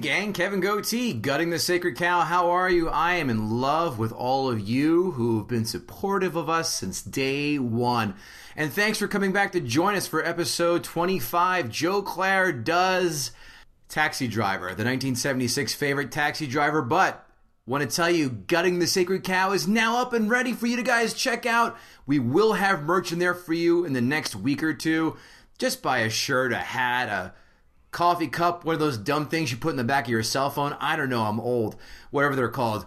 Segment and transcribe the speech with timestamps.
[0.00, 2.20] gang, Kevin Gootee, gutting the sacred cow.
[2.20, 2.88] How are you?
[2.88, 7.58] I am in love with all of you who've been supportive of us since day
[7.58, 8.14] one.
[8.54, 11.68] And thanks for coming back to join us for episode 25.
[11.68, 13.32] Joe Klare does
[13.88, 17.26] Taxi Driver, the 1976 favorite taxi driver, but
[17.66, 20.76] want to tell you, Gutting the Sacred Cow is now up and ready for you
[20.76, 21.76] to guys check out.
[22.06, 25.16] We will have merch in there for you in the next week or two.
[25.58, 27.34] Just buy a shirt, a hat, a
[27.90, 30.50] coffee cup, one of those dumb things you put in the back of your cell
[30.50, 30.76] phone.
[30.80, 31.76] I don't know, I'm old.
[32.10, 32.86] Whatever they're called.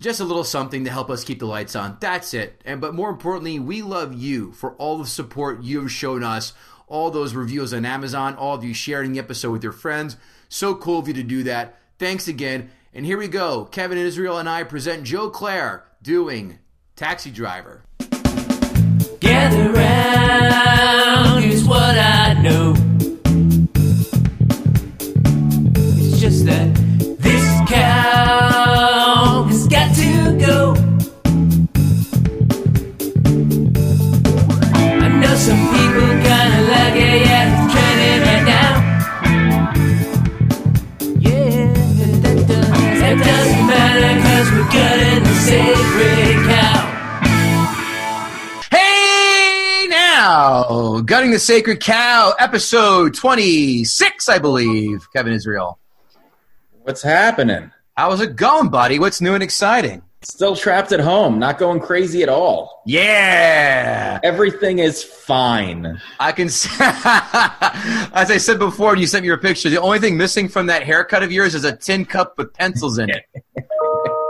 [0.00, 1.96] Just a little something to help us keep the lights on.
[2.00, 2.60] That's it.
[2.64, 6.52] And but more importantly, we love you for all the support you've shown us.
[6.86, 10.16] All those reviews on Amazon, all of you sharing the episode with your friends.
[10.48, 11.78] So cool of you to do that.
[11.98, 12.70] Thanks again.
[12.92, 13.64] And here we go.
[13.64, 16.58] Kevin Israel and I present Joe Klare doing
[16.96, 17.82] Taxi Driver.
[19.20, 22.93] Gather round, here's what I know.
[50.70, 55.06] Now, Gutting the Sacred Cow, episode 26, I believe.
[55.12, 55.78] Kevin Israel.
[56.82, 57.70] What's happening?
[57.96, 58.98] How's it going, buddy?
[58.98, 60.02] What's new and exciting?
[60.22, 62.82] Still trapped at home, not going crazy at all.
[62.86, 66.00] Yeah, Everything is fine.
[66.18, 66.46] I can.
[66.48, 69.68] s- As I said before, and you sent me your picture.
[69.68, 72.96] The only thing missing from that haircut of yours is a tin cup with pencils
[72.98, 73.24] in it,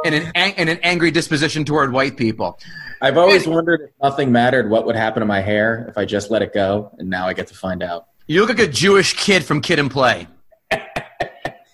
[0.04, 2.58] and an and an angry disposition toward white people.
[3.00, 6.30] I've always wondered if nothing mattered, what would happen to my hair if I just
[6.30, 8.06] let it go, and now I get to find out.
[8.26, 10.26] You look like a Jewish kid from Kid and Play.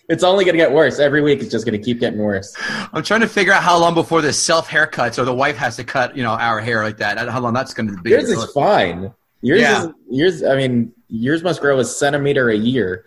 [0.08, 0.98] It's only going to get worse.
[0.98, 2.52] Every week it's just going to keep getting worse.
[2.92, 5.76] I'm trying to figure out how long before this self haircuts or the wife has
[5.76, 7.16] to cut, you know, our hair like that.
[7.28, 8.10] How long that's going to be?
[8.10, 9.14] Yours is fine.
[9.40, 9.84] Yours Yeah.
[9.84, 10.42] is yours.
[10.42, 13.04] I mean, yours must grow a centimeter a year.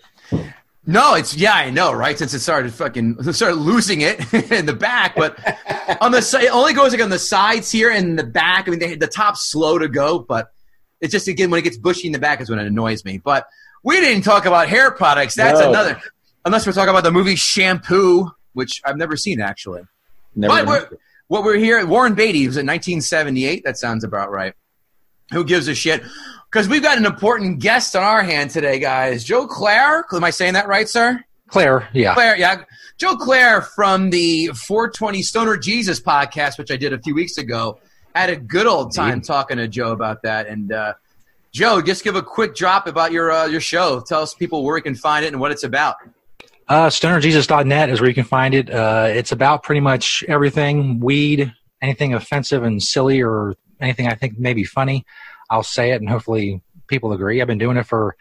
[0.86, 2.18] No, it's yeah, I know, right?
[2.18, 4.20] Since it started fucking started losing it
[4.52, 5.38] in the back, but
[6.02, 8.68] on the side, it only goes like on the sides here and the back.
[8.68, 10.52] I mean, they, the top's slow to go, but
[11.00, 13.18] it's just again when it gets bushy in the back is when it annoys me.
[13.18, 13.48] But
[13.84, 15.36] we didn't talk about hair products.
[15.36, 15.70] That's No.
[15.70, 16.02] another.
[16.46, 19.84] Unless we're talking about the movie Shampoo, which I've never seen actually.
[20.36, 23.64] Never But we're, what we're here, Warren Beatty was in 1978.
[23.64, 24.54] That sounds about right.
[25.32, 26.04] Who gives a shit?
[26.54, 29.24] Because we've got an important guest on our hand today, guys.
[29.24, 30.04] Joe Klare.
[30.14, 31.20] Am I saying that right, sir?
[31.50, 32.14] Klare, yeah.
[32.14, 32.64] Klare, yeah.
[33.00, 37.80] Joe Klare from the 420 Stoner Jesus podcast, which I did a few weeks ago,
[38.14, 40.46] had a good old time talking to Joe about that.
[40.46, 40.94] And uh,
[41.54, 44.02] Joe, just give a quick drop about your uh, your show.
[44.02, 45.96] Tell us people where we can find it and what it's about.
[46.68, 48.70] Uh, stonerjesus.net is where you can find it.
[48.70, 54.38] Uh, it's about pretty much everything weed, anything offensive and silly or anything I think
[54.38, 55.04] may be funny.
[55.50, 57.42] I'll say it and hopefully people agree.
[57.42, 58.16] I've been doing it for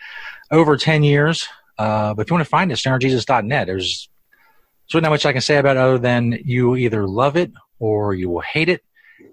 [0.51, 1.49] over 10 years.
[1.79, 4.09] Uh, but if you want to find it, stonerjesus.net, there's,
[4.87, 7.53] there's really not much I can say about it other than you either love it
[7.79, 8.83] or you will hate it.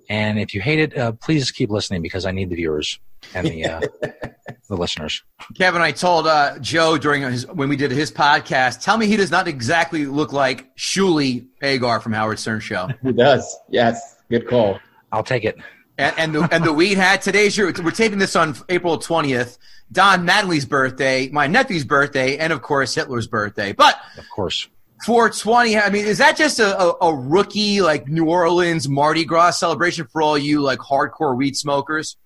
[0.10, 3.00] And if you hate it, uh, please keep listening because I need the viewers
[3.36, 3.82] and the, uh,
[4.68, 5.24] the listeners.
[5.56, 9.18] Kevin, I told uh, Joe during his when we did his podcast, tell me he
[9.18, 12.90] does not exactly look like Shuli Egar from Howard Stern Show.
[13.04, 13.58] He does.
[13.70, 14.18] Yes.
[14.30, 14.80] Good call.
[15.12, 15.58] I'll take it.
[16.00, 17.22] And, and the and the weed hat.
[17.22, 19.58] Today's your we're taping this on April twentieth.
[19.92, 23.74] Don Mattingly's birthday, my nephew's birthday, and of course Hitler's birthday.
[23.74, 24.68] But Of course.
[25.06, 25.78] 420.
[25.78, 30.06] I mean, is that just a, a, a rookie like New Orleans Mardi Gras celebration
[30.12, 32.18] for all you like hardcore weed smokers?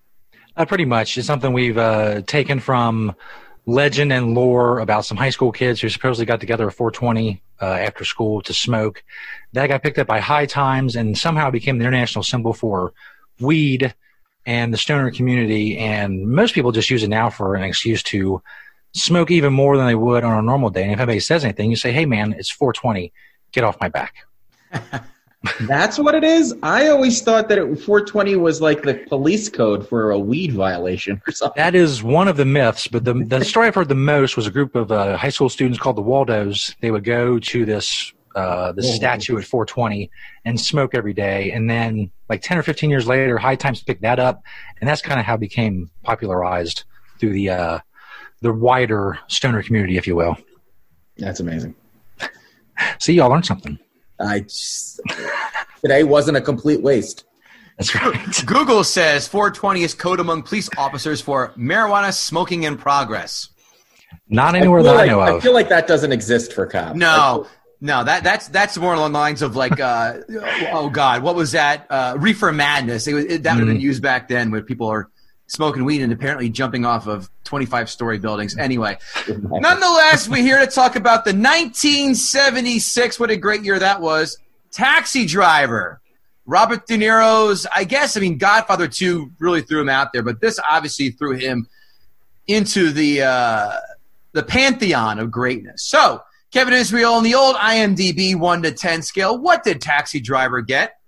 [0.56, 1.16] Uh, pretty much.
[1.16, 3.14] It's something we've uh, taken from
[3.66, 7.64] legend and lore about some high school kids who supposedly got together at 420 uh,
[7.64, 9.04] after school to smoke.
[9.52, 12.92] That got picked up by High Times and somehow became the international symbol for
[13.40, 13.94] weed
[14.46, 15.78] and the stoner community.
[15.78, 18.42] And most people just use it now for an excuse to
[18.94, 20.82] smoke even more than they would on a normal day.
[20.82, 23.12] And if anybody says anything, you say, hey, man, it's 420.
[23.52, 24.14] Get off my back.
[25.60, 26.54] That's what it is.
[26.62, 31.20] I always thought that it, 420 was like the police code for a weed violation
[31.26, 31.60] or something.
[31.60, 34.46] That is one of the myths, but the, the story I've heard the most was
[34.46, 36.74] a group of uh, high school students called the Waldos.
[36.80, 38.94] They would go to this uh, this Oh.
[38.94, 40.10] statue at 420
[40.44, 44.02] and smoke every day, and then like 10 or 15 years later, High Times picked
[44.02, 44.42] that up,
[44.80, 46.84] and that's kind of how it became popularized
[47.20, 47.78] through the uh,
[48.40, 50.36] the wider stoner community, if you will.
[51.16, 51.74] That's amazing.
[52.98, 53.78] See, y'all learned something.
[54.20, 55.00] I just,
[55.80, 57.24] today wasn't a complete waste.
[57.78, 58.42] That's right.
[58.46, 63.48] Google says 420 is code among police officers for marijuana smoking in progress.
[64.28, 66.96] Not anywhere feel that like, I know I feel like that doesn't exist for cops.
[66.96, 67.46] No,
[67.84, 70.20] no, that that's that's more along the lines of like, uh,
[70.72, 71.86] oh God, what was that?
[71.90, 73.06] Uh, Reefer Madness.
[73.06, 75.10] It was, it, that would have been used back then, when people are
[75.48, 78.56] smoking weed and apparently jumping off of twenty-five story buildings.
[78.56, 78.96] Anyway,
[79.28, 83.20] nonetheless, we're here to talk about the 1976.
[83.20, 84.38] What a great year that was!
[84.72, 86.00] Taxi Driver.
[86.46, 90.40] Robert De Niro's, I guess, I mean, Godfather 2 really threw him out there, but
[90.40, 91.66] this obviously threw him
[92.46, 93.72] into the uh,
[94.32, 95.82] the pantheon of greatness.
[95.82, 96.22] So,
[96.54, 101.00] Kevin Israel on the old IMDb 1 to 10 scale, what did Taxi Driver get?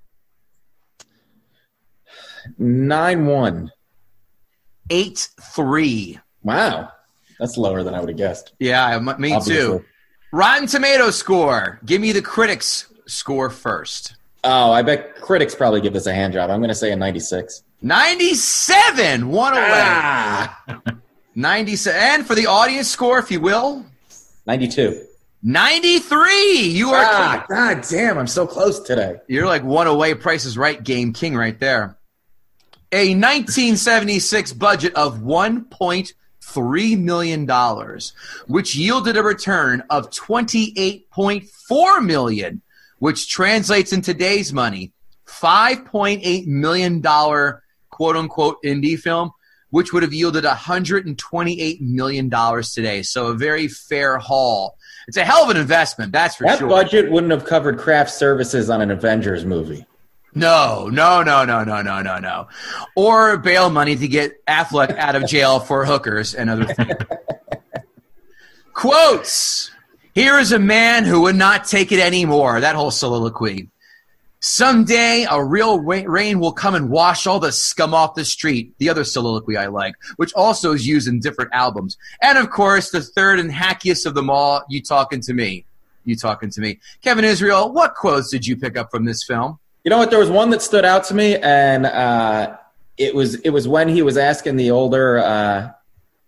[2.59, 3.71] Nine one.
[4.91, 6.19] 8 3.
[6.43, 6.91] Wow,
[7.39, 8.55] that's lower than I would have guessed.
[8.59, 9.55] Yeah, me Obviously.
[9.55, 9.85] too.
[10.33, 11.79] Rotten Tomato score.
[11.87, 14.17] Give me the critics score first.
[14.43, 16.51] Oh, I bet critics probably give this a hand job.
[16.51, 17.63] I'm going to say a 96.
[17.83, 19.63] 97, one away.
[19.65, 20.65] Ah,
[21.37, 22.01] 97.
[22.01, 23.87] And for the audience score, if you will,
[24.47, 25.06] 92.
[25.47, 26.63] 93.
[26.71, 29.21] You are Ah, God damn, I'm so close today.
[29.29, 30.13] You're like one away.
[30.15, 31.97] Price is right, game king right there.
[32.91, 38.13] A 1976 budget of 1.3 million dollars,
[38.49, 42.61] which yielded a return of 28.4 million,
[42.99, 44.91] which translates in today's money
[45.29, 49.31] 5.8 million dollar quote unquote indie film,
[49.71, 53.03] which would have yielded 128 million dollars today.
[53.03, 54.77] So a very fair haul.
[55.09, 56.69] It's a hell of an investment, that's for That sure.
[56.69, 59.87] That budget wouldn't have covered craft services on an Avengers movie.
[60.35, 62.49] No, no, no, no, no, no, no, no.
[62.95, 66.93] Or bail money to get Affleck out of jail for hookers and other things.
[68.75, 69.71] Quotes.
[70.15, 72.61] Here is a man who would not take it anymore.
[72.61, 73.71] That whole soliloquy.
[74.41, 78.75] Someday a real rain will come and wash all the scum off the street.
[78.79, 81.97] The other soliloquy I like, which also is used in different albums.
[82.21, 85.65] And of course, the third and hackiest of them all, you talking to me.
[86.05, 86.79] You talking to me.
[87.03, 89.59] Kevin Israel, what quotes did you pick up from this film?
[89.85, 90.11] You know what?
[90.11, 92.57] There was one that stood out to me, and uh,
[92.97, 95.71] it was it was when he was asking the older uh,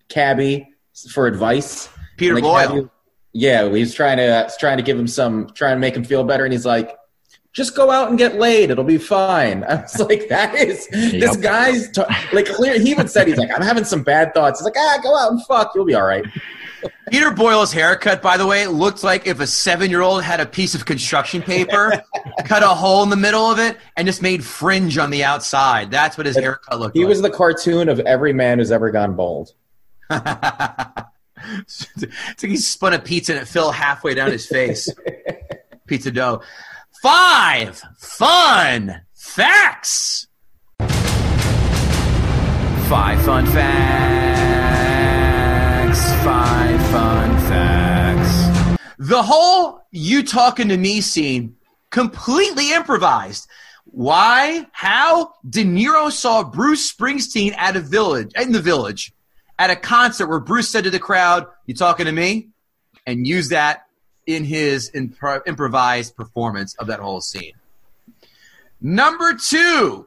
[0.08, 0.68] cabbie
[1.12, 1.88] for advice.
[2.16, 2.90] Peter Boyle.
[3.32, 6.04] yeah, he was trying to uh, trying to give him some, trying to make him
[6.04, 6.97] feel better, and he's like,
[7.58, 11.36] "Just go out and get laid; it'll be fine." I was like, "That is this
[11.36, 12.02] guy's t-
[12.32, 15.00] like clear." He even said, "He's like, I'm having some bad thoughts." He's like, "Ah,
[15.02, 16.24] go out and fuck; you'll be all right."
[17.10, 20.84] Peter Boyle's haircut, by the way, looked like if a seven-year-old had a piece of
[20.84, 22.00] construction paper,
[22.44, 25.90] cut a hole in the middle of it, and just made fringe on the outside.
[25.90, 27.00] That's what his haircut looked like.
[27.00, 27.08] He like.
[27.08, 29.52] was the cartoon of every man who's ever gone bald.
[30.10, 34.88] it's like he spun a pizza and it fell halfway down his face.
[35.88, 36.42] pizza dough.
[37.00, 40.26] Five fun facts.
[42.88, 44.42] Five fun facts.
[46.24, 48.78] Five fun facts.
[48.98, 51.54] The whole you talking to me scene
[51.90, 53.46] completely improvised.
[53.84, 54.66] Why?
[54.72, 55.34] How?
[55.48, 59.12] De Niro saw Bruce Springsteen at a village in the village
[59.56, 62.48] at a concert where Bruce said to the crowd, "You talking to me?"
[63.06, 63.87] and used that
[64.28, 67.54] in his impro- improvised performance of that whole scene.
[68.80, 70.06] Number two,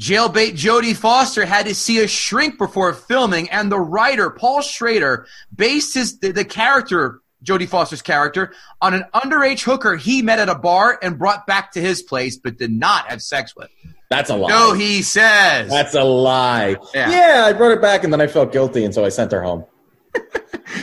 [0.00, 5.26] jailbait Jodie Foster had to see a shrink before filming, and the writer Paul Schrader
[5.54, 8.52] based his the, the character Jodie Foster's character
[8.82, 12.36] on an underage hooker he met at a bar and brought back to his place,
[12.36, 13.70] but did not have sex with.
[14.10, 14.48] That's a lie.
[14.48, 15.70] No, he says.
[15.70, 16.76] That's a lie.
[16.94, 17.10] Yeah.
[17.10, 17.44] Yeah.
[17.46, 19.64] I brought it back and then I felt guilty, and so I sent her home.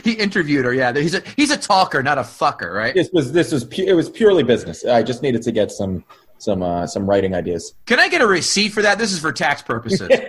[0.04, 0.74] He interviewed her.
[0.74, 2.94] Yeah, he's a he's a talker, not a fucker, right?
[2.94, 4.86] This was this was pu- it was purely business.
[4.86, 6.04] I just needed to get some
[6.38, 7.74] some uh, some writing ideas.
[7.86, 8.98] Can I get a receipt for that?
[8.98, 10.10] This is for tax purposes.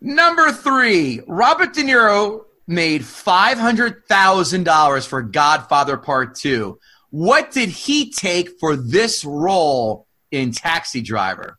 [0.00, 6.78] Number three, Robert De Niro made five hundred thousand dollars for Godfather Part Two.
[7.10, 11.58] What did he take for this role in Taxi Driver?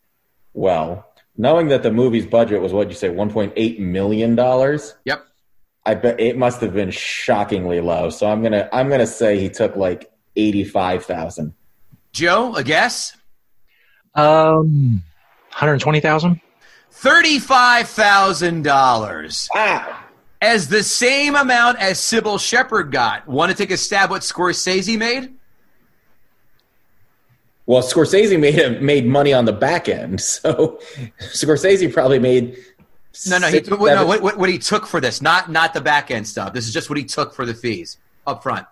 [0.53, 1.05] Well,
[1.37, 4.95] knowing that the movie's budget was what you say, one point eight million dollars.
[5.05, 5.25] Yep.
[5.87, 8.09] I bet it must have been shockingly low.
[8.09, 11.53] So I'm gonna I'm gonna say he took like eighty five thousand.
[12.11, 13.15] Joe, a guess?
[14.13, 15.03] Um,
[15.51, 16.41] 120,000?
[16.91, 19.47] Thirty-five thousand dollars.
[19.55, 19.99] Wow.
[20.41, 23.25] As the same amount as Cybill Shepherd got.
[23.25, 25.33] Want to take a stab what Scorsese made?
[27.65, 30.79] Well, Scorsese made made money on the back end, so
[31.19, 32.57] Scorsese probably made.
[33.25, 35.73] No, no, he, six, what, no what, what, what he took for this, not not
[35.73, 36.53] the back end stuff.
[36.53, 38.67] This is just what he took for the fees up front.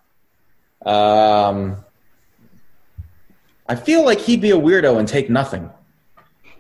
[0.86, 1.78] Um,
[3.68, 5.70] I feel like he'd be a weirdo and take nothing.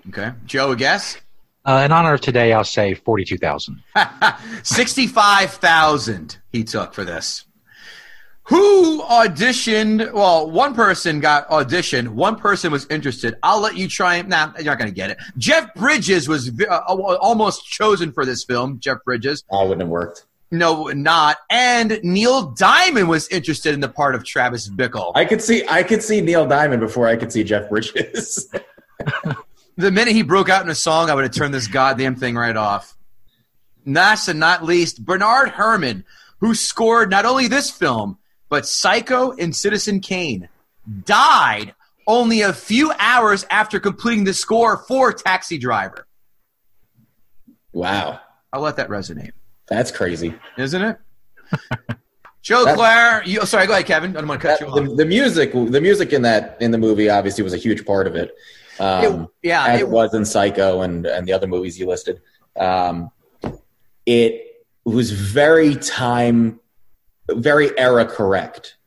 [0.09, 1.17] Okay, Joe, a guess?
[1.65, 3.81] Uh, in honor of today, I'll say 42,000.
[4.63, 7.44] 65,000 he took for this.
[8.45, 10.13] Who auditioned?
[10.13, 12.09] Well, one person got auditioned.
[12.09, 13.37] One person was interested.
[13.41, 14.21] I'll let you try.
[14.21, 15.17] Nah, you're not going to get it.
[15.37, 18.79] Jeff Bridges was uh, almost chosen for this film.
[18.79, 19.43] Jeff Bridges.
[19.51, 20.25] I wouldn't have worked.
[20.51, 21.37] No, not.
[21.49, 25.11] And Neil Diamond was interested in the part of Travis Bickle.
[25.15, 28.47] I could see I could see Neil Diamond before I could see Jeff Bridges.
[29.75, 32.35] the minute he broke out in a song, I would have turned this goddamn thing
[32.35, 32.95] right off.
[33.87, 36.05] Last and not least, Bernard Herrmann,
[36.39, 38.19] who scored not only this film,
[38.55, 40.47] but Psycho and Citizen Kane,
[41.03, 41.75] died
[42.07, 46.07] only a few hours after completing the score for Taxi Driver.
[47.73, 48.21] Wow.
[48.53, 49.33] I'll let that resonate.
[49.67, 50.35] That's crazy.
[50.57, 50.97] Isn't it?
[52.41, 54.15] Joe That's, Klare, you, oh, sorry, go ahead, Kevin.
[54.15, 54.87] I don't want to cut that, you off.
[54.87, 58.07] The, the, music, the music in that in the movie obviously was a huge part
[58.07, 58.37] of it.
[58.79, 62.21] Um, it yeah, as it, was in Psycho and and the other movies you listed.
[62.57, 63.11] Um,
[64.05, 66.61] it was very time
[67.29, 68.77] very era correct.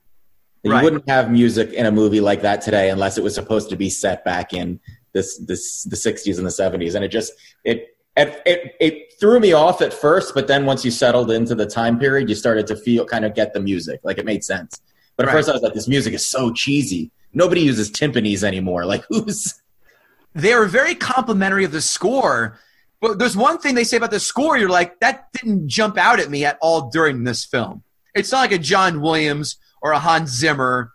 [0.64, 3.76] You wouldn't have music in a movie like that today unless it was supposed to
[3.76, 4.80] be set back in
[5.14, 7.32] this this the 60s and the 70s and it just
[7.64, 11.54] it it, it, it threw me off at first, but then once you settled into
[11.54, 14.00] the time period, you started to feel kind of get the music.
[14.02, 14.80] Like it made sense.
[15.16, 15.38] But at right.
[15.38, 17.12] first I was like, this music is so cheesy.
[17.32, 18.84] Nobody uses timpanis anymore.
[18.86, 19.60] Like who's
[20.34, 22.58] they are very complimentary of the score.
[23.00, 26.18] But there's one thing they say about the score, you're like, that didn't jump out
[26.18, 27.84] at me at all during this film.
[28.18, 30.92] It's not like a John Williams or a Hans Zimmer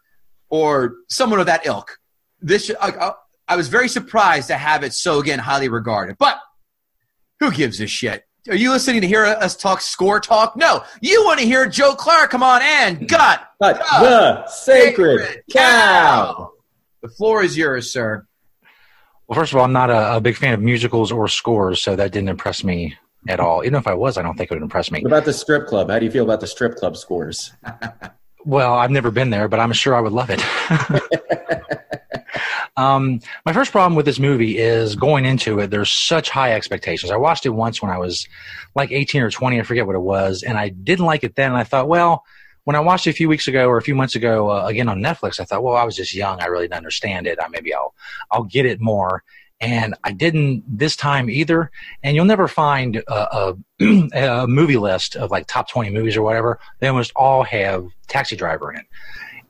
[0.49, 1.97] or someone of that ilk.
[2.41, 3.13] This I,
[3.47, 6.17] I was very surprised to have it so again highly regarded.
[6.17, 6.39] But
[7.39, 8.23] who gives a shit?
[8.49, 10.57] Are you listening to hear us talk score talk?
[10.57, 15.43] No, you want to hear Joe Clark come on and gut the, the sacred, sacred
[15.51, 16.33] cow.
[16.33, 16.51] cow.
[17.01, 18.27] The floor is yours, sir.
[19.27, 21.95] Well, first of all, I'm not a, a, big fan of musicals or scores, so
[21.95, 23.63] that didn't impress me at all.
[23.63, 25.01] Even if I was, I don't think it would impress me.
[25.01, 25.89] What about the strip club?
[25.89, 27.51] How do you feel about the strip club scores?
[28.45, 30.41] well, I've never been there, but I'm sure I would love it.
[32.77, 35.69] um, my first problem with this movie is going into it.
[35.69, 37.11] There's such high expectations.
[37.11, 38.27] I watched it once when I was
[38.75, 39.59] like 18 or 20.
[39.59, 41.51] I forget what it was, and I didn't like it then.
[41.51, 42.23] And I thought, well,
[42.65, 44.87] when I watched it a few weeks ago or a few months ago uh, again
[44.87, 46.41] on Netflix, I thought, well, I was just young.
[46.41, 47.39] I really didn't understand it.
[47.41, 47.93] I, maybe I'll
[48.31, 49.23] I'll get it more
[49.63, 51.71] and I didn't this time either.
[52.03, 53.57] And you'll never find a, a,
[54.13, 56.59] a, movie list of like top 20 movies or whatever.
[56.79, 58.85] They almost all have Taxi Driver in it.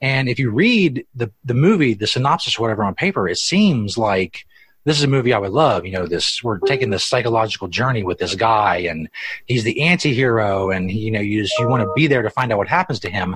[0.01, 4.45] And if you read the, the movie, the synopsis whatever on paper, it seems like
[4.83, 5.83] this is a movie I would love.
[5.83, 9.09] You know, this, we're taking this psychological journey with this guy and
[9.45, 12.29] he's the anti-hero and he, you know, you just, you want to be there to
[12.29, 13.35] find out what happens to him.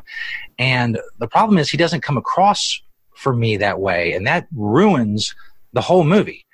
[0.60, 2.82] And the problem is he doesn't come across
[3.16, 4.14] for me that way.
[4.14, 5.34] And that ruins
[5.74, 6.46] the whole movie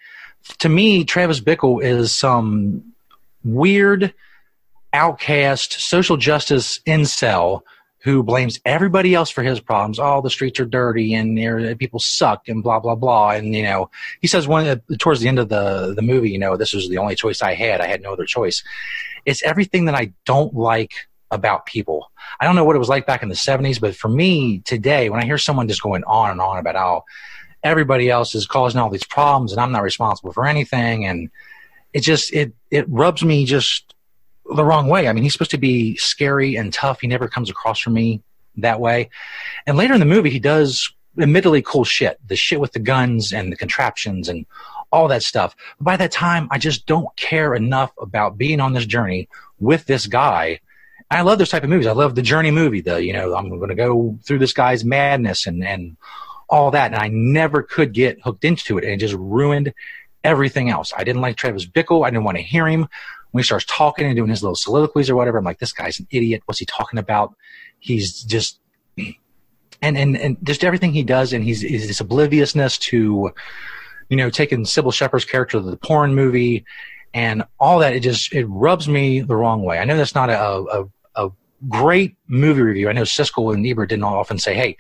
[0.60, 2.94] to me, Travis Bickle is some
[3.44, 4.14] weird
[4.94, 7.62] outcast social justice incel
[8.04, 9.98] who blames everybody else for his problems.
[9.98, 11.38] All oh, the streets are dirty and
[11.80, 13.32] people suck and blah blah blah.
[13.32, 16.40] And you know, he says one uh, towards the end of the the movie, you
[16.40, 17.80] know, this was the only choice I had.
[17.80, 18.64] I had no other choice.
[19.26, 20.92] It's everything that I don't like
[21.32, 22.12] about people.
[22.40, 25.10] I don't know what it was like back in the 70s, but for me today,
[25.10, 27.06] when I hear someone just going on and on about how
[27.64, 31.06] everybody else is causing all these problems and I'm not responsible for anything.
[31.06, 31.30] And
[31.94, 33.94] it just, it, it rubs me just
[34.54, 35.08] the wrong way.
[35.08, 37.02] I mean, he's supposed to be scary and tough.
[37.02, 38.22] He never comes across for me
[38.58, 39.10] that way.
[39.66, 43.34] And later in the movie, he does admittedly cool shit, the shit with the guns
[43.34, 44.46] and the contraptions and
[44.92, 45.56] all that stuff.
[45.80, 49.30] But by that time, I just don't care enough about being on this journey
[49.60, 50.60] with this guy.
[51.10, 51.88] I love those type of movies.
[51.88, 54.84] I love the journey movie, the, you know, I'm going to go through this guy's
[54.84, 55.96] madness and, and
[56.54, 56.94] all that.
[56.94, 58.84] And I never could get hooked into it.
[58.84, 59.74] And it just ruined
[60.24, 60.94] everything else.
[60.96, 62.06] I didn't like Travis Bickle.
[62.06, 62.88] I didn't want to hear him.
[63.32, 66.00] When he starts talking and doing his little soliloquies or whatever, I'm like, this guy's
[66.00, 66.44] an idiot.
[66.46, 67.36] What's he talking about?
[67.80, 68.60] He's just,
[69.82, 71.34] and, and, and just everything he does.
[71.34, 73.32] And he's, this obliviousness to,
[74.10, 76.64] you know, taking Cybill Shepherd's character to the porn movie
[77.16, 77.94] and all that.
[77.94, 79.80] It just, it rubs me the wrong way.
[79.80, 80.90] I know that's not a, a, a
[81.70, 82.90] great movie review.
[82.90, 84.78] I know Siskel and Ebert didn't often say, hey,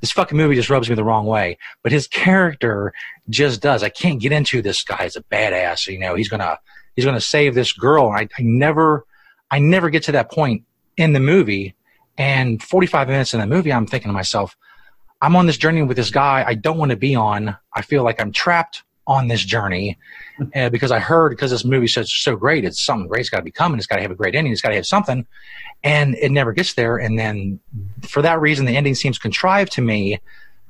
[0.00, 1.58] this fucking movie just rubs me the wrong way.
[1.82, 2.92] But his character
[3.30, 3.82] just does.
[3.82, 5.86] I can't get into this guy as a badass.
[5.86, 6.58] You know, he's gonna
[6.94, 8.08] he's gonna save this girl.
[8.08, 9.06] I, I never
[9.50, 10.64] I never get to that point
[10.96, 11.74] in the movie.
[12.18, 14.56] And 45 minutes in the movie, I'm thinking to myself,
[15.20, 17.56] I'm on this journey with this guy I don't want to be on.
[17.74, 19.98] I feel like I'm trapped on this journey
[20.54, 23.42] uh, because I heard because this movie says so great, it's something great's got to
[23.42, 23.78] be coming.
[23.78, 24.52] It's got to have a great ending.
[24.52, 25.26] It's got to have something,
[25.84, 26.96] and it never gets there.
[26.96, 27.60] And then
[28.02, 30.20] for that reason, the ending seems contrived to me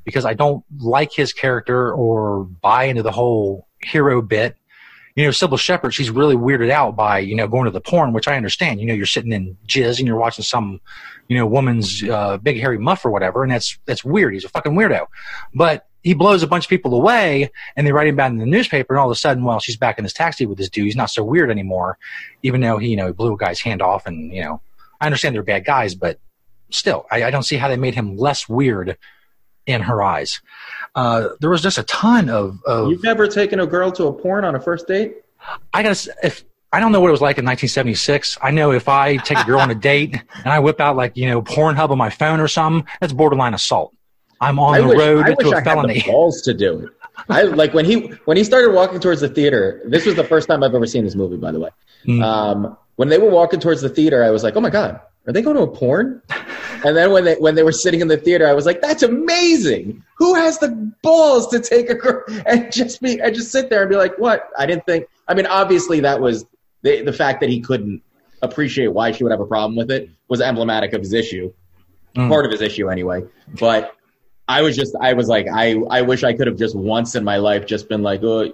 [0.04, 4.56] because I don't like his character or buy into the whole hero bit.
[5.16, 8.12] you know, Cybill Shepherd, she's really weirded out by, you know, going to the porn,
[8.12, 8.80] which I understand.
[8.80, 10.80] You know, you're sitting in jizz and you're watching some,
[11.28, 14.34] you know, woman's uh, big hairy muff or whatever, and that's that's weird.
[14.34, 15.06] He's a fucking weirdo.
[15.54, 18.46] But he blows a bunch of people away, and they write him about in the
[18.46, 20.84] newspaper, and all of a sudden, well, she's back in this taxi with this dude.
[20.84, 21.98] He's not so weird anymore,
[22.44, 24.60] even though he, you know, he blew a guy's hand off, and you know,
[25.00, 26.20] I understand they're bad guys, but
[26.70, 28.96] still, I, I don't see how they made him less weird
[29.66, 30.40] in her eyes.
[30.94, 34.12] Uh, there was just a ton of, of You've never taken a girl to a
[34.12, 35.16] porn on a first date?
[35.74, 38.38] I gotta if I don't know what it was like in 1976.
[38.40, 41.16] I know if I take a girl on a date and I whip out like
[41.16, 43.92] you know Pornhub on my phone or something, that's borderline assault.
[44.40, 45.94] I'm on I the wish, road I wish to a I had felony.
[45.94, 46.90] the balls to do it.
[47.28, 49.82] I like when he when he started walking towards the theater.
[49.86, 51.70] This was the first time I've ever seen this movie, by the way.
[52.06, 52.22] Mm.
[52.22, 55.32] Um, when they were walking towards the theater, I was like, "Oh my god, are
[55.32, 56.20] they going to a porn?"
[56.84, 59.02] And then when they when they were sitting in the theater, I was like, "That's
[59.02, 60.02] amazing!
[60.18, 60.68] Who has the
[61.02, 64.16] balls to take a girl and just be and just sit there and be like,
[64.18, 64.50] what?
[64.58, 65.06] I didn't think.
[65.28, 66.44] I mean, obviously that was
[66.82, 68.02] the the fact that he couldn't
[68.42, 71.50] appreciate why she would have a problem with it was emblematic of his issue,
[72.14, 72.28] Mm.
[72.28, 73.22] part of his issue anyway.
[73.58, 73.95] But
[74.48, 77.24] I was just, I was like, I, I wish I could have just once in
[77.24, 78.52] my life just been like, oh,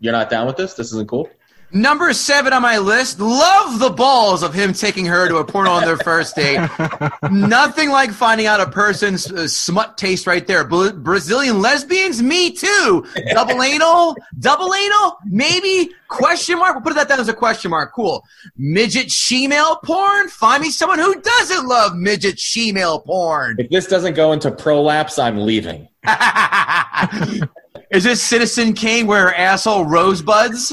[0.00, 0.74] you're not down with this?
[0.74, 1.28] This isn't cool?
[1.74, 3.18] Number seven on my list.
[3.18, 6.60] Love the balls of him taking her to a porno on their first date.
[7.32, 10.62] Nothing like finding out a person's uh, smut taste right there.
[10.64, 13.04] Bra- Brazilian lesbians, me too.
[13.32, 15.90] Double anal, double anal, maybe?
[16.06, 16.76] Question mark.
[16.76, 17.92] We'll put that down as a question mark.
[17.92, 18.22] Cool.
[18.56, 20.28] Midget she-male porn.
[20.28, 23.56] Find me someone who doesn't love midget she-male porn.
[23.58, 25.88] If this doesn't go into prolapse, I'm leaving.
[27.90, 30.72] Is this Citizen Kane where her asshole rosebuds?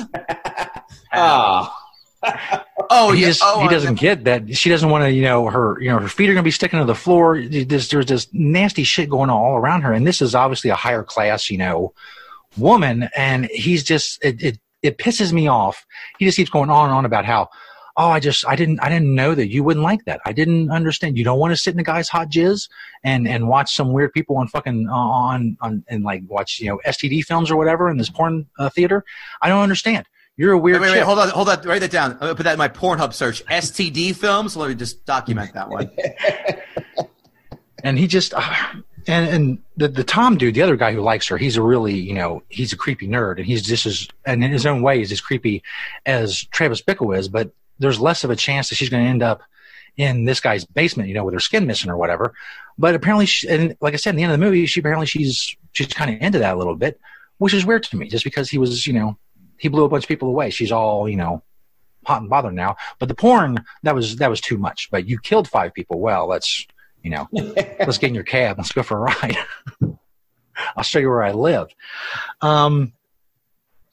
[1.13, 1.75] Ah,
[2.93, 3.27] Oh, he yeah.
[3.27, 4.55] just oh, he doesn't get that.
[4.55, 6.51] She doesn't want to you know her you know her feet are going to be
[6.51, 7.41] sticking to the floor.
[7.41, 10.75] There's, there's this nasty shit going on all around her and this is obviously a
[10.75, 11.93] higher class you know
[12.57, 15.85] woman and he's just it, it it pisses me off.
[16.19, 17.47] He just keeps going on and on about how
[17.97, 20.19] oh i just i didn't i didn't know that you wouldn't like that.
[20.25, 21.17] I didn't understand.
[21.17, 22.69] You don't want to sit in a guy's hot jizz
[23.03, 26.67] and and watch some weird people on fucking uh, on on and like watch you
[26.67, 29.05] know std films or whatever in this porn uh, theater.
[29.41, 31.03] I don't understand you're a weird wait, wait, chick.
[31.03, 32.13] hold on, hold on, write that down.
[32.13, 33.45] I'm gonna put that in my Pornhub search.
[33.45, 34.55] STD films.
[34.55, 35.91] Let me just document that one.
[37.83, 38.41] and he just uh,
[39.07, 41.95] and and the the Tom dude, the other guy who likes her, he's a really
[41.95, 45.01] you know he's a creepy nerd, and he's just as and in his own way
[45.01, 45.63] is as creepy
[46.05, 49.23] as Travis Bickle is, but there's less of a chance that she's going to end
[49.23, 49.41] up
[49.97, 52.33] in this guy's basement, you know, with her skin missing or whatever.
[52.77, 55.07] But apparently, she, and like I said, in the end of the movie, she apparently
[55.07, 56.99] she's she's kind of into that a little bit,
[57.39, 59.17] which is weird to me, just because he was you know
[59.61, 60.49] he blew a bunch of people away.
[60.49, 61.43] She's all you know
[62.05, 62.77] hot and bothered now.
[62.97, 64.89] But the porn that was that was too much.
[64.89, 65.99] But you killed five people.
[65.99, 66.65] Well, let's
[67.03, 68.57] you know let's get in your cab.
[68.57, 69.37] Let's go for a ride.
[70.75, 71.67] I'll show you where I live.
[72.41, 72.93] Um,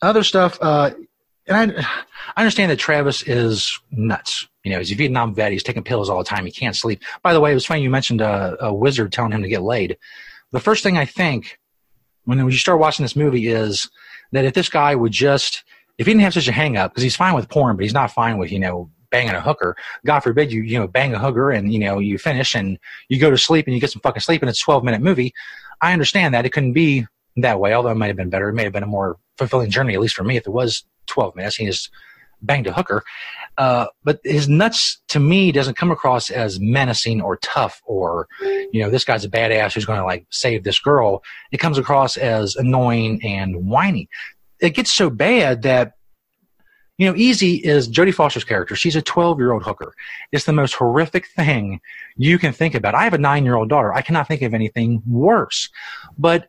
[0.00, 0.59] other stuff.
[0.61, 0.90] Uh,
[1.46, 1.87] and I,
[2.37, 4.46] I understand that Travis is nuts.
[4.64, 5.52] You know, he's a Vietnam vet.
[5.52, 6.44] He's taking pills all the time.
[6.44, 7.02] He can't sleep.
[7.22, 9.62] By the way, it was funny you mentioned a, a wizard telling him to get
[9.62, 9.96] laid.
[10.52, 11.59] The first thing I think
[12.24, 13.88] when you start watching this movie is
[14.33, 15.64] that if this guy would just,
[15.99, 17.95] if he didn't have such a hang up, because he's fine with porn, but he's
[17.95, 19.77] not fine with, you know, banging a hooker.
[20.05, 23.19] God forbid you, you know, bang a hooker and, you know, you finish and you
[23.19, 25.33] go to sleep and you get some fucking sleep and it's a 12 minute movie.
[25.81, 26.45] I understand that.
[26.45, 28.49] It couldn't be that way, although it might have been better.
[28.49, 30.85] It may have been a more fulfilling journey, at least for me, if it was
[31.07, 31.57] 12 minutes.
[31.57, 31.91] He just
[32.43, 33.03] banged a hooker.
[33.59, 38.81] Uh, but his nuts to me doesn't come across as menacing or tough or, you
[38.81, 41.25] know, this guy's a badass who's going to like save this girl.
[41.51, 44.09] It comes across as annoying and whiny.
[44.61, 45.94] It gets so bad that,
[46.99, 48.77] you know, Easy is Jodie Foster's character.
[48.77, 49.92] She's a 12 year old hooker.
[50.31, 51.81] It's the most horrific thing
[52.16, 52.94] you can think about.
[52.94, 53.92] I have a nine year old daughter.
[53.92, 55.68] I cannot think of anything worse.
[56.16, 56.49] But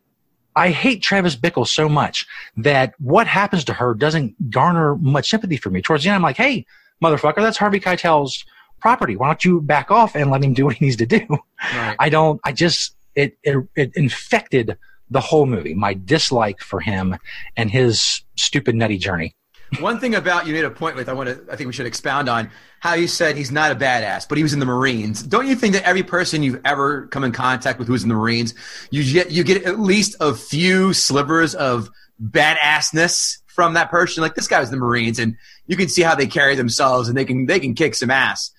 [0.56, 5.58] I hate Travis Bickle so much that what happens to her doesn't garner much sympathy
[5.58, 5.82] for me.
[5.82, 6.66] Towards the end, I'm like, hey,
[7.04, 8.46] motherfucker, that's Harvey Keitel's
[8.80, 9.16] property.
[9.16, 11.26] Why don't you back off and let him do what he needs to do?
[11.74, 11.96] Right.
[12.00, 14.78] I don't, I just, it, it, it infected
[15.10, 17.18] the whole movie, my dislike for him
[17.58, 19.36] and his stupid nutty journey.
[19.80, 21.86] One thing about you made a point with I want to I think we should
[21.86, 25.22] expound on how you said he's not a badass, but he was in the Marines.
[25.22, 28.16] Don't you think that every person you've ever come in contact with who's in the
[28.16, 28.56] Marines,
[28.90, 31.90] you get you get at least a few slivers of
[32.22, 34.22] badassness from that person?
[34.22, 35.36] Like this guy was the Marines, and
[35.68, 38.52] you can see how they carry themselves, and they can they can kick some ass.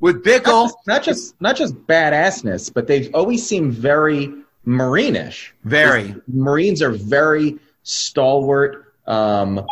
[0.00, 4.32] With not Bickle, just, not just not just badassness, but they've always seem very
[4.64, 5.54] Marine-ish.
[5.62, 8.92] very Marines are very stalwart.
[9.06, 9.64] Um,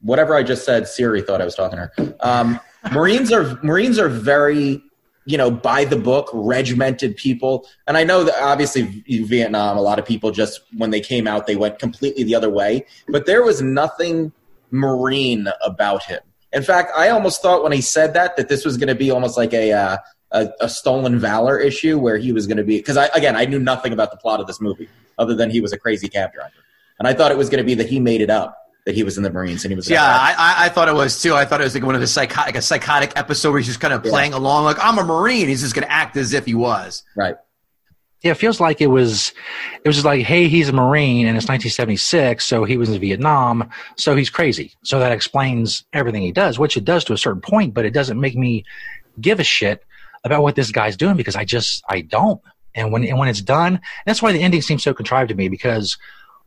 [0.00, 2.14] whatever I just said, Siri thought I was talking to her.
[2.20, 2.58] Um,
[2.90, 4.82] Marines are Marines are very
[5.24, 7.66] you know by the book, regimented people.
[7.86, 11.46] And I know that obviously Vietnam, a lot of people just when they came out,
[11.46, 12.86] they went completely the other way.
[13.08, 14.32] But there was nothing
[14.70, 16.20] marine about him.
[16.52, 19.10] In fact, I almost thought when he said that that this was going to be
[19.10, 19.96] almost like a, uh,
[20.32, 23.44] a a stolen valor issue where he was going to be because I again I
[23.44, 26.32] knew nothing about the plot of this movie other than he was a crazy cab
[26.32, 26.52] driver,
[26.98, 29.02] and I thought it was going to be that he made it up that he
[29.04, 31.34] was in the Marines and he was Yeah, I, I- I thought it was too.
[31.34, 33.80] I thought it was like one of the psychotic, a psychotic episode where he's just
[33.80, 34.10] kind of Yeah.
[34.10, 35.48] playing along, like I'm a Marine.
[35.48, 37.04] He's just going to act as if he was.
[37.16, 37.36] right.
[38.24, 39.32] Yeah, it feels like it was.
[39.84, 43.00] It was just like, hey, he's a Marine, and it's 1976, so he was in
[43.00, 44.74] Vietnam, so he's crazy.
[44.84, 47.90] So that explains everything he does, which it does to a certain point, but it
[47.92, 48.64] doesn't make me
[49.20, 49.84] give a shit
[50.22, 52.40] about what this guy's doing because I just I don't.
[52.76, 55.48] And when and when it's done, that's why the ending seems so contrived to me
[55.48, 55.98] because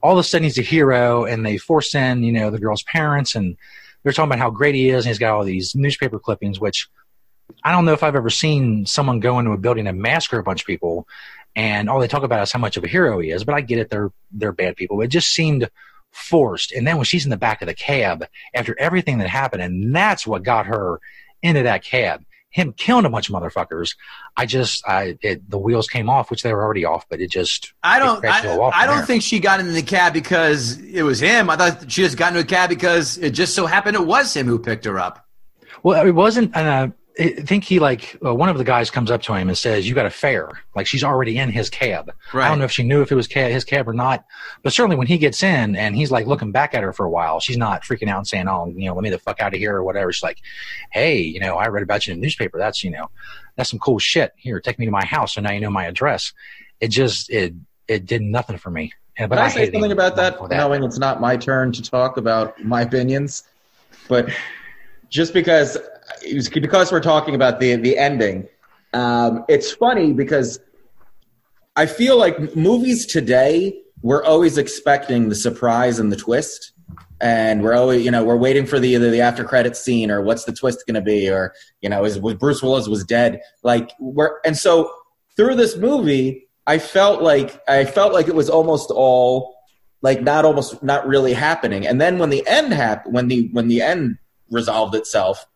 [0.01, 2.83] all of a sudden he's a hero, and they force in you know the girl's
[2.83, 3.57] parents, and
[4.03, 6.87] they're talking about how great he is, and he's got all these newspaper clippings, which
[7.63, 10.43] I don't know if I've ever seen someone go into a building and massacre a
[10.43, 11.07] bunch of people
[11.55, 13.43] and all they talk about is how much of a hero he is.
[13.43, 15.01] But I get it; they're they're bad people.
[15.01, 15.69] It just seemed
[16.11, 16.71] forced.
[16.71, 19.95] And then when she's in the back of the cab after everything that happened, and
[19.95, 20.99] that's what got her
[21.41, 22.23] into that cab.
[22.55, 23.97] Him killing a bunch of motherfuckers.
[24.37, 27.29] I just, I it, the wheels came off, which they were already off, but it
[27.29, 27.73] just.
[27.83, 28.21] I don't.
[28.21, 29.05] crashed to a wall I, I don't there.
[29.05, 31.49] think she got into the cab because it was him.
[31.49, 34.33] I thought she just got into a cab because it just so happened it was
[34.33, 35.27] him who picked her up.
[35.83, 36.55] Well, it wasn't.
[36.55, 39.57] Uh, I think he like uh, one of the guys comes up to him and
[39.57, 42.11] says, "You got a fare." Like she's already in his cab.
[42.33, 42.45] Right.
[42.45, 44.25] I don't know if she knew if it was ca- his cab or not,
[44.63, 47.09] but certainly when he gets in and he's like looking back at her for a
[47.09, 49.53] while, she's not freaking out and saying, "Oh, you know, let me the fuck out
[49.53, 50.11] of here" or whatever.
[50.11, 50.39] She's like,
[50.91, 52.57] "Hey, you know, I read about you in the newspaper.
[52.57, 53.09] That's you know,
[53.55, 54.33] that's some cool shit.
[54.35, 56.33] Here, take me to my house, so now you know my address."
[56.81, 57.53] It just it
[57.87, 58.91] it did nothing for me.
[59.17, 61.81] And, but Can I, say something about that, for knowing it's not my turn to
[61.81, 63.43] talk about my opinions?
[64.09, 64.29] But
[65.09, 65.77] just because
[66.53, 68.47] because we're talking about the the ending,
[68.93, 70.59] um, it's funny because
[71.75, 76.73] I feel like movies today we're always expecting the surprise and the twist,
[77.19, 80.21] and we're always you know we're waiting for the either the after credit scene or
[80.21, 83.41] what's the twist going to be or you know is was Bruce Willis was dead.
[83.63, 84.91] Like we're and so
[85.35, 89.55] through this movie I felt like I felt like it was almost all
[90.01, 91.87] like not almost not really happening.
[91.87, 94.17] And then when the end happened when the when the end
[94.51, 95.47] resolved itself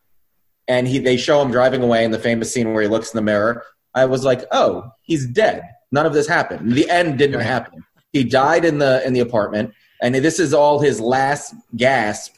[0.69, 3.17] and he they show him driving away in the famous scene where he looks in
[3.17, 3.63] the mirror.
[3.93, 5.63] I was like oh he's dead.
[5.91, 6.71] None of this happened.
[6.71, 7.83] The end didn't happen.
[8.13, 12.35] He died in the in the apartment and this is all his last gasp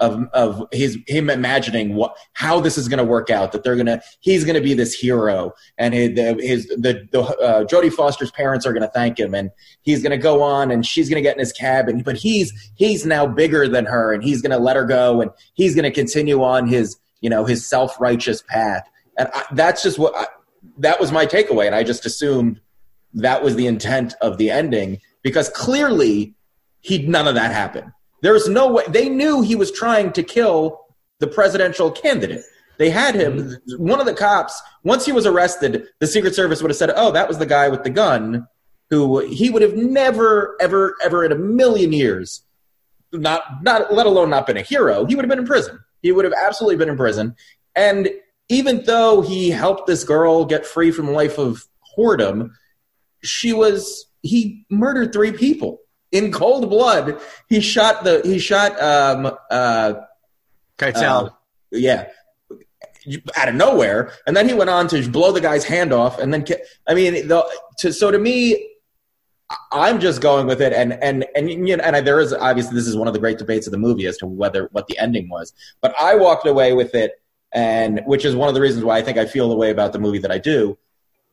[0.00, 3.74] of of his him imagining what how this is going to work out that they're
[3.74, 7.64] going to he's going to be this hero and his the, his the, the uh,
[7.64, 9.50] Jodie Foster's parents are going to thank him and
[9.82, 12.16] he's going to go on and she's going to get in his cab and but
[12.16, 15.74] he's he's now bigger than her and he's going to let her go and he's
[15.74, 20.14] going to continue on his you know his self-righteous path and I, that's just what
[20.16, 20.26] I,
[20.78, 22.60] that was my takeaway and I just assumed
[23.14, 26.34] that was the intent of the ending because clearly
[26.80, 27.92] he none of that happened.
[28.22, 30.80] There's no way they knew he was trying to kill
[31.18, 32.42] the presidential candidate.
[32.78, 33.56] They had him.
[33.76, 37.10] One of the cops, once he was arrested, the Secret Service would have said, "Oh,
[37.12, 38.46] that was the guy with the gun."
[38.90, 42.42] Who he would have never, ever, ever in a million years,
[43.12, 45.04] not, not, let alone not been a hero.
[45.04, 45.78] He would have been in prison.
[46.02, 47.36] He would have absolutely been in prison.
[47.74, 48.10] And
[48.48, 52.50] even though he helped this girl get free from a life of whoredom,
[53.22, 55.80] she was he murdered three people
[56.12, 57.20] in cold blood.
[57.48, 59.94] He shot the he shot um uh
[60.78, 61.26] Keitel.
[61.26, 61.30] uh,
[61.70, 62.08] yeah
[63.36, 66.32] out of nowhere and then he went on to blow the guy's hand off and
[66.32, 66.44] then
[66.86, 67.46] I mean the,
[67.78, 68.68] to, so to me
[69.72, 72.74] I'm just going with it and and and you know, and I, there is obviously
[72.74, 74.98] this is one of the great debates of the movie as to whether what the
[74.98, 75.52] ending was.
[75.80, 77.12] But I walked away with it
[77.52, 79.92] and which is one of the reasons why I think I feel the way about
[79.92, 80.76] the movie that I do.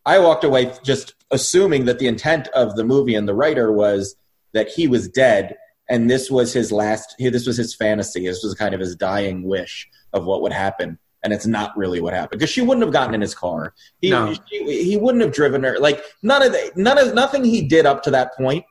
[0.05, 4.15] I walked away just assuming that the intent of the movie and the writer was
[4.53, 5.57] that he was dead
[5.89, 8.27] and this was his last this was his fantasy.
[8.27, 11.99] This was kind of his dying wish of what would happen and it's not really
[11.99, 14.33] what happened because she wouldn't have gotten in his car he, No.
[14.49, 17.85] she, he wouldn't have driven her like none of the, none of nothing he did
[17.85, 18.63] up to that point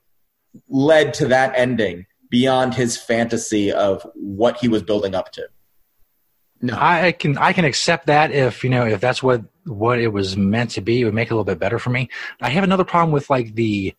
[0.68, 5.46] led to that ending beyond his fantasy of what he was building up to
[6.62, 6.76] no.
[6.76, 10.08] I I can I can accept that if you know if that's what what it
[10.08, 12.08] was meant to be, it would make it a little bit better for me.
[12.40, 13.94] I have another problem with like the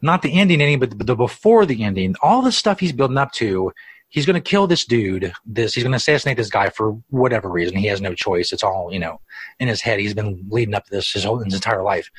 [0.00, 2.16] not the ending ending, but the, the before the ending.
[2.20, 3.72] All the stuff he's building up to.
[4.12, 5.32] He's going to kill this dude.
[5.46, 7.76] This he's going to assassinate this guy for whatever reason.
[7.76, 8.52] He has no choice.
[8.52, 9.20] It's all you know
[9.58, 9.98] in his head.
[9.98, 12.10] He's been leading up to this his whole his entire life.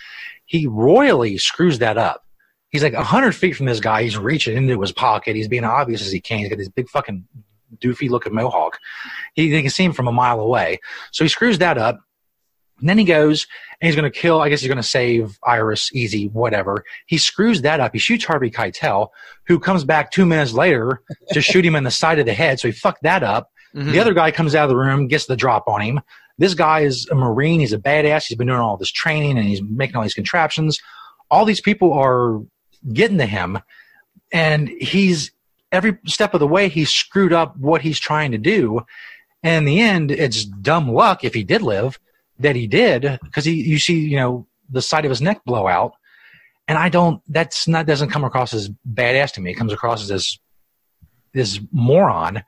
[0.46, 2.26] He royally screws that up.
[2.70, 4.02] He's like hundred feet from this guy.
[4.02, 5.36] He's reaching into his pocket.
[5.36, 6.40] He's being obvious as he can.
[6.40, 7.28] He's got this big fucking
[7.78, 8.80] doofy looking mohawk.
[9.36, 10.80] He, can see him from a mile away.
[11.12, 12.00] So he screws that up.
[12.84, 13.48] And then he goes
[13.80, 16.84] and he's going to kill, I guess he's going to save Iris, easy, whatever.
[17.06, 17.94] He screws that up.
[17.94, 19.08] He shoots Harvey Keitel,
[19.48, 22.60] who comes back two minutes later to shoot him in the side of the head.
[22.60, 23.52] So he fucked that up.
[23.74, 23.94] Mhm.
[23.94, 26.02] The other guy comes out of the room, gets the drop on him.
[26.38, 27.62] This guy is a Marine.
[27.62, 28.26] He's a badass.
[28.28, 30.78] He's been doing all this training and he's making all these contraptions.
[31.32, 32.42] All these people are
[32.92, 33.60] getting to him.
[34.34, 35.32] And he's,
[35.72, 38.82] every step of the way, he's screwed up what he's trying to do.
[39.42, 41.98] And in the end, it's dumb luck if he did live
[42.40, 45.68] that he did because he, you see, you know, the side of his neck blow
[45.68, 45.94] out.
[46.68, 49.52] And I don't, that's not, doesn't come across as badass to me.
[49.52, 50.40] It comes across as this,
[51.34, 52.44] this moron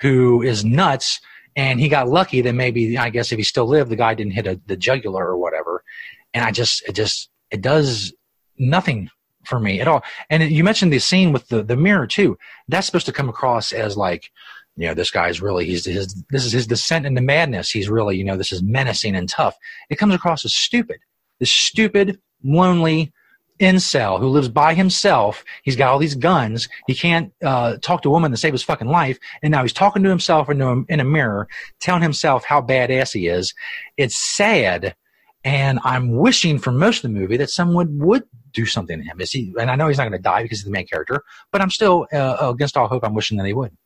[0.00, 1.20] who is nuts
[1.54, 4.32] and he got lucky that maybe I guess if he still lived, the guy didn't
[4.32, 5.84] hit a, the jugular or whatever.
[6.32, 8.12] And I just it just it does
[8.58, 9.10] nothing
[9.44, 10.02] for me at all.
[10.30, 12.38] And you mentioned the scene with the the mirror too.
[12.68, 14.30] That's supposed to come across as like,
[14.76, 17.70] you know, this guy's really he's his this is his descent into madness.
[17.70, 19.56] He's really you know this is menacing and tough.
[19.90, 20.98] It comes across as stupid.
[21.40, 23.12] This stupid, lonely
[23.60, 25.44] incel who lives by himself.
[25.62, 26.68] He's got all these guns.
[26.86, 29.72] He can't uh, talk to a woman to save his fucking life, and now he's
[29.72, 31.48] talking to himself into a, in a mirror,
[31.80, 33.54] telling himself how badass he is.
[33.96, 34.96] It's sad,
[35.44, 39.20] and I'm wishing for most of the movie that someone would do something to him.
[39.20, 39.52] Is he?
[39.58, 41.70] And I know he's not going to die because he's the main character, but I'm
[41.70, 43.04] still uh, against all hope.
[43.04, 43.76] I'm wishing that he would.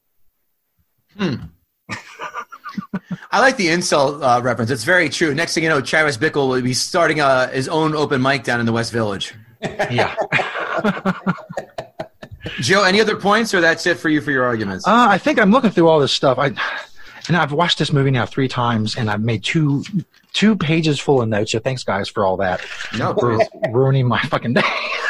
[3.30, 4.70] I like the incel uh, reference.
[4.70, 5.34] It's very true.
[5.34, 8.60] Next thing you know, Travis Bickle will be starting uh, his own open mic down
[8.60, 9.34] in the West Village.
[9.62, 10.14] Yeah.
[12.60, 14.86] Joe, any other points, or that's it for you for your arguments?
[14.86, 16.38] Uh, I think I'm looking through all this stuff.
[16.38, 16.52] I
[17.28, 19.84] and I've watched this movie now three times, and I've made two
[20.32, 21.52] two pages full of notes.
[21.52, 22.60] So thanks, guys, for all that.
[22.98, 23.38] no, For
[23.70, 24.60] ruining my fucking day.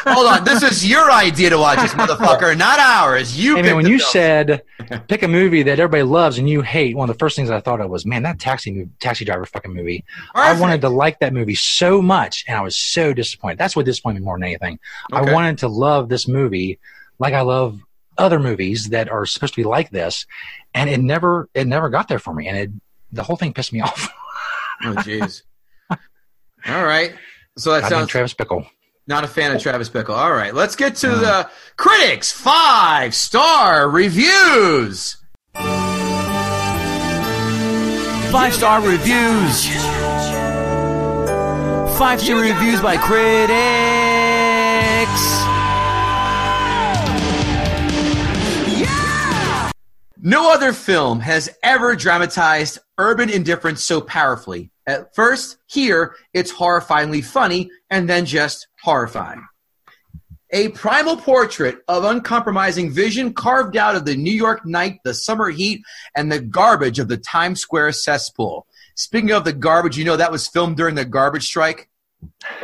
[0.05, 0.45] Hold on.
[0.45, 3.37] This is your idea to watch this, motherfucker, not ours.
[3.37, 3.57] You.
[3.57, 4.11] Hey, man, when you film.
[4.13, 4.63] said
[5.09, 7.61] pick a movie that everybody loves and you hate, one of the first things I
[7.61, 10.05] thought of was, man, that taxi movie, taxi driver fucking movie.
[10.33, 13.59] I wanted to like that movie so much, and I was so disappointed.
[13.59, 14.79] That's what disappointed me more than anything.
[15.13, 15.29] Okay.
[15.29, 16.79] I wanted to love this movie
[17.19, 17.81] like I love
[18.19, 20.27] other movies that are supposed to be like this,
[20.75, 22.71] and it never it never got there for me, and it
[23.13, 24.09] the whole thing pissed me off.
[24.83, 25.43] Oh, jeez.
[26.69, 27.15] All right.
[27.57, 28.67] So that Goddamn sounds Travis Bickle.
[29.07, 30.17] not a fan of Travis Bickle.
[30.17, 30.55] All right.
[30.55, 31.21] Let's get to mm.
[31.21, 35.17] the critics five star reviews.
[38.31, 39.69] Five star reviews.
[41.97, 43.57] Five star reviews by critics.
[50.27, 54.73] No other film has ever dramatized urban indifference so powerfully.
[54.85, 59.47] At first, here, it's horrifyingly funny, and then just horrifying.
[60.51, 65.49] A primal portrait of uncompromising vision carved out of the New York night, the summer
[65.49, 65.83] heat,
[66.17, 68.67] and the garbage of the Times Square cesspool.
[68.97, 71.89] Speaking of the garbage, you know that was filmed during the garbage strike?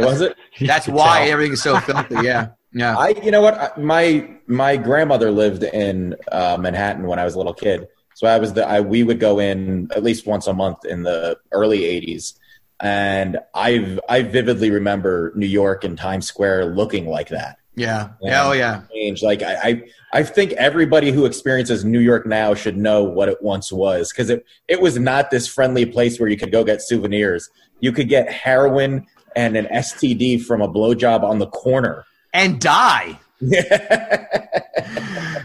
[0.01, 0.37] Was it?
[0.61, 1.31] That's why tell.
[1.31, 2.27] everything is so filthy.
[2.27, 2.49] Yeah.
[2.75, 2.97] Yeah.
[2.97, 3.79] I, you know what?
[3.79, 8.39] My my grandmother lived in uh, Manhattan when I was a little kid, so I
[8.39, 11.81] was the I, we would go in at least once a month in the early
[11.81, 12.35] '80s,
[12.81, 17.59] and I've, I vividly remember New York and Times Square looking like that.
[17.75, 18.11] Yeah.
[18.21, 18.49] Yeah.
[18.49, 18.83] Oh, yeah.
[18.93, 19.83] Change like I, I
[20.13, 24.29] I think everybody who experiences New York now should know what it once was because
[24.29, 27.49] it it was not this friendly place where you could go get souvenirs.
[27.81, 32.05] You could get heroin and an STD from a blowjob on the corner.
[32.33, 33.19] And die.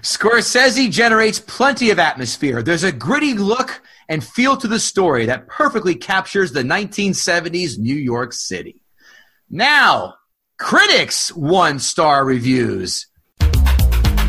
[0.02, 2.62] Scorsese generates plenty of atmosphere.
[2.62, 7.96] There's a gritty look and feel to the story that perfectly captures the 1970s New
[7.96, 8.82] York City.
[9.50, 10.16] Now,
[10.58, 13.08] critics one star reviews.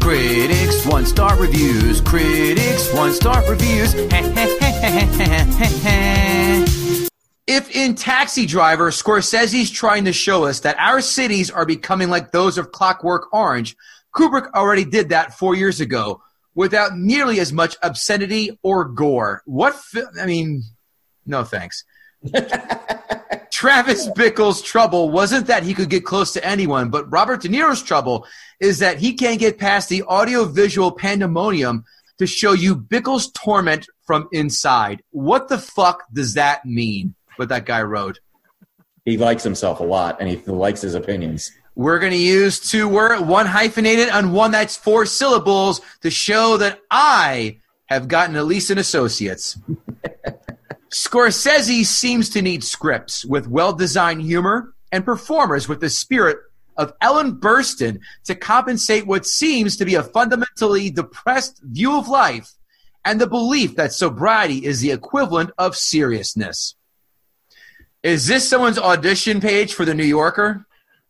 [0.01, 2.01] Critics one star reviews.
[2.01, 3.95] Critics one star reviews.
[7.49, 12.31] If in Taxi Driver, Scorsese's trying to show us that our cities are becoming like
[12.31, 13.75] those of Clockwork Orange,
[14.15, 16.21] Kubrick already did that four years ago
[16.55, 19.41] without nearly as much obscenity or gore.
[19.47, 19.75] What?
[19.75, 20.63] Fi- I mean,
[21.25, 21.85] no thanks.
[23.51, 27.83] Travis Bickle's trouble wasn't that he could get close to anyone, but Robert De Niro's
[27.83, 28.27] trouble
[28.61, 31.87] is that he can't get past the audio-visual pandemonium
[32.19, 35.03] to show you Bickle's torment from inside.
[35.13, 37.15] What the fuck does that mean?
[37.39, 38.21] What that guy wrote.
[39.05, 41.53] he likes himself a lot and he likes his opinions.
[41.75, 46.57] We're going to use two word, one hyphenated and one that's four syllables to show
[46.57, 49.57] that I have gotten at least an associate's.
[50.91, 56.39] Scorsese seems to need scripts with well designed humor and performers with the spirit
[56.77, 62.53] of Ellen Burstyn to compensate what seems to be a fundamentally depressed view of life
[63.05, 66.75] and the belief that sobriety is the equivalent of seriousness.
[68.03, 70.65] Is this someone's audition page for the New Yorker?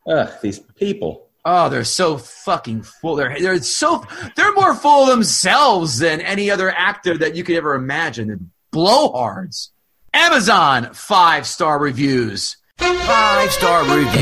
[0.07, 1.27] Ugh, these people.
[1.44, 3.16] Oh, they're so fucking full.
[3.16, 4.05] They're they're so
[4.37, 8.29] they're more full of themselves than any other actor that you could ever imagine.
[8.29, 8.38] They're
[8.72, 9.70] blowhards.
[10.12, 12.57] Amazon five star reviews.
[12.79, 14.16] Five star reviews.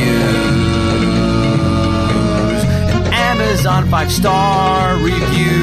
[3.13, 5.56] Amazon five star reviews.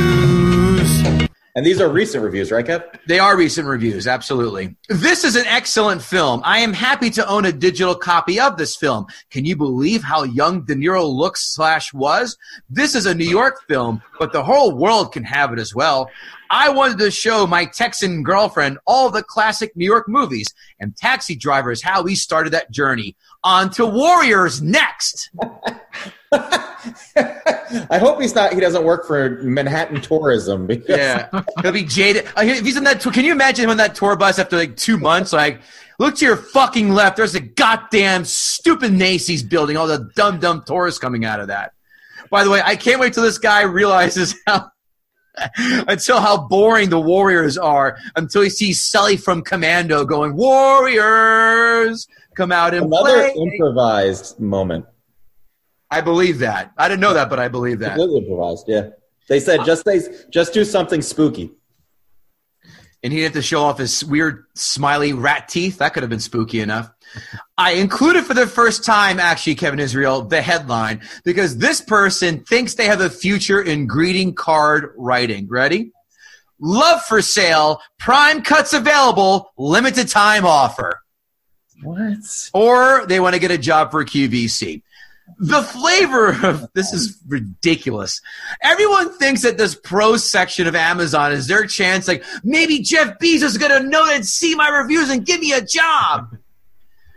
[1.56, 2.84] And these are recent reviews, right, Kev?
[3.08, 4.76] They are recent reviews, absolutely.
[4.90, 6.42] This is an excellent film.
[6.44, 9.06] I am happy to own a digital copy of this film.
[9.30, 12.38] Can you believe how young De Niro looks slash was?
[12.72, 16.10] This is a New York film, but the whole world can have it as well.
[16.50, 20.48] I wanted to show my Texan girlfriend all the classic New York movies,
[20.80, 23.16] and Taxi Driver is how we started that journey.
[23.44, 25.30] On to Warriors next.
[27.16, 28.54] I hope he's not.
[28.54, 30.68] He doesn't work for Manhattan Tourism.
[30.68, 32.26] Because Yeah, he'll be jaded.
[32.38, 34.58] Uh, If he's in that, tour, can you imagine him on that tour bus after
[34.58, 35.34] like two months?
[35.34, 35.62] Like,
[36.00, 37.18] look to your fucking left.
[37.18, 39.78] There's a goddamn stupid Macy's building.
[39.78, 41.74] All the dumb, dumb tourists coming out of that.
[42.30, 44.70] By the way, I can't wait till this guy realizes how
[45.88, 47.98] until how boring the Warriors are.
[48.16, 53.34] Until he sees Sully from Commando going Warriors come out and another play.
[53.36, 54.86] improvised moment.
[55.94, 56.72] I believe that.
[56.78, 57.96] I didn't know that, but I believe that.
[57.96, 58.66] Completely improvised.
[58.68, 58.90] Yeah.
[59.30, 60.02] They said uh, just say,
[60.32, 61.52] just do something spooky.
[63.04, 65.78] and he'd have to show off his weird smiley rat teeth.
[65.78, 66.90] That could have been spooky enough.
[67.58, 72.74] I included for the first time, actually, Kevin Israel, the headline because this person thinks
[72.74, 75.48] they have a future in greeting card writing.
[75.48, 75.92] Ready?
[76.60, 81.02] Love for sale, prime cuts available, limited time offer.
[81.84, 82.50] What?
[82.54, 84.82] Or they want to get a job for QVC.
[85.40, 88.22] The flavor of this is ridiculous.
[88.62, 93.44] Everyone thinks that this pro section of Amazon is their chance, like maybe Jeff Bezos
[93.44, 96.38] is going to know and see my reviews and give me a job.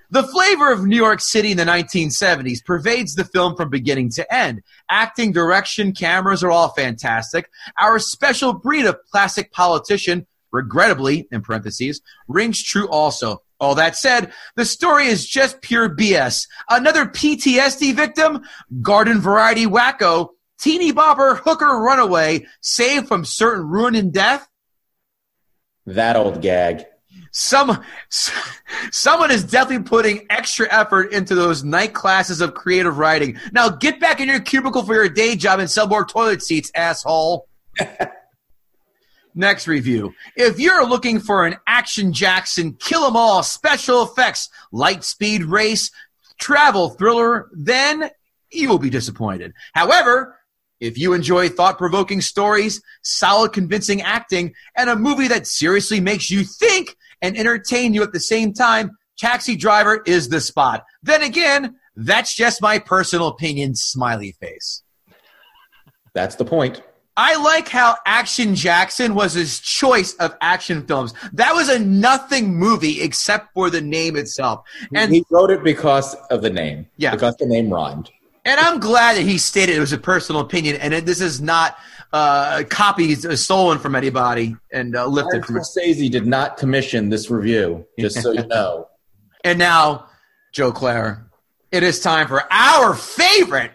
[0.08, 4.34] The flavor of New York City in the 1970s pervades the film from beginning to
[4.34, 4.62] end.
[4.88, 7.50] Acting, direction, cameras are all fantastic.
[7.80, 13.42] Our special breed of classic politician, regrettably, in parentheses, rings true also.
[13.58, 16.46] All that said, the story is just pure BS.
[16.68, 18.42] Another PTSD victim,
[18.82, 24.46] garden variety wacko, teeny bopper hooker runaway, saved from certain ruin and death.
[25.86, 26.86] That old gag.
[27.30, 27.84] Some
[28.90, 33.38] someone is definitely putting extra effort into those night classes of creative writing.
[33.52, 36.70] Now get back in your cubicle for your day job and sell more toilet seats,
[36.74, 37.46] asshole.
[39.38, 40.14] Next review.
[40.34, 45.90] If you're looking for an Action Jackson kill 'em all special effects light speed race
[46.38, 48.10] travel thriller, then
[48.50, 49.52] you will be disappointed.
[49.74, 50.38] However,
[50.80, 56.30] if you enjoy thought provoking stories, solid convincing acting, and a movie that seriously makes
[56.30, 60.84] you think and entertain you at the same time, Taxi Driver is the spot.
[61.02, 64.82] Then again, that's just my personal opinion, smiley face.
[66.14, 66.80] That's the point.
[67.16, 71.14] I like how Action Jackson was his choice of action films.
[71.32, 74.66] That was a nothing movie except for the name itself.
[74.94, 76.86] And he wrote it because of the name.
[76.98, 77.12] Yeah.
[77.12, 78.10] Because the name rhymed.
[78.44, 81.40] And I'm glad that he stated it was a personal opinion, and it, this is
[81.40, 81.76] not
[82.12, 85.62] uh, copies stolen from anybody and uh, lifted Martin from it.
[85.62, 88.86] Scorsese did not commission this review, just so you know.
[89.42, 90.06] And now,
[90.52, 91.24] Joe Klare,
[91.72, 93.72] it is time for our favorite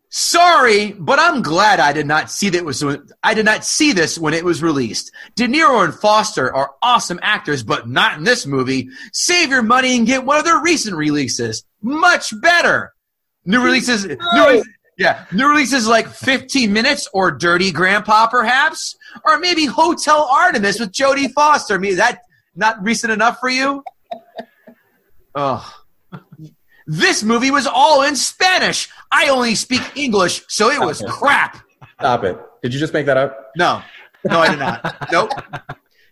[0.08, 2.82] Sorry, but I'm glad I did not see that was
[3.22, 5.12] I did not see this when it was released.
[5.34, 8.88] De Niro and Foster are awesome actors, but not in this movie.
[9.12, 11.64] Save your money and get one of their recent releases.
[11.82, 12.94] Much better.
[13.44, 19.38] New releases, new releases yeah, new releases like 15 Minutes or Dirty Grandpa, perhaps, or
[19.38, 21.74] maybe Hotel Artemis with Jodie Foster.
[21.74, 22.20] I mean, that
[22.54, 23.84] not recent enough for you?
[25.34, 25.70] Oh,
[26.86, 28.88] this movie was all in Spanish.
[29.12, 31.62] I only speak English, so it was crap.
[31.98, 32.38] Stop it.
[32.62, 33.50] Did you just make that up?
[33.56, 33.82] No,
[34.24, 35.08] no, I did not.
[35.12, 35.30] nope.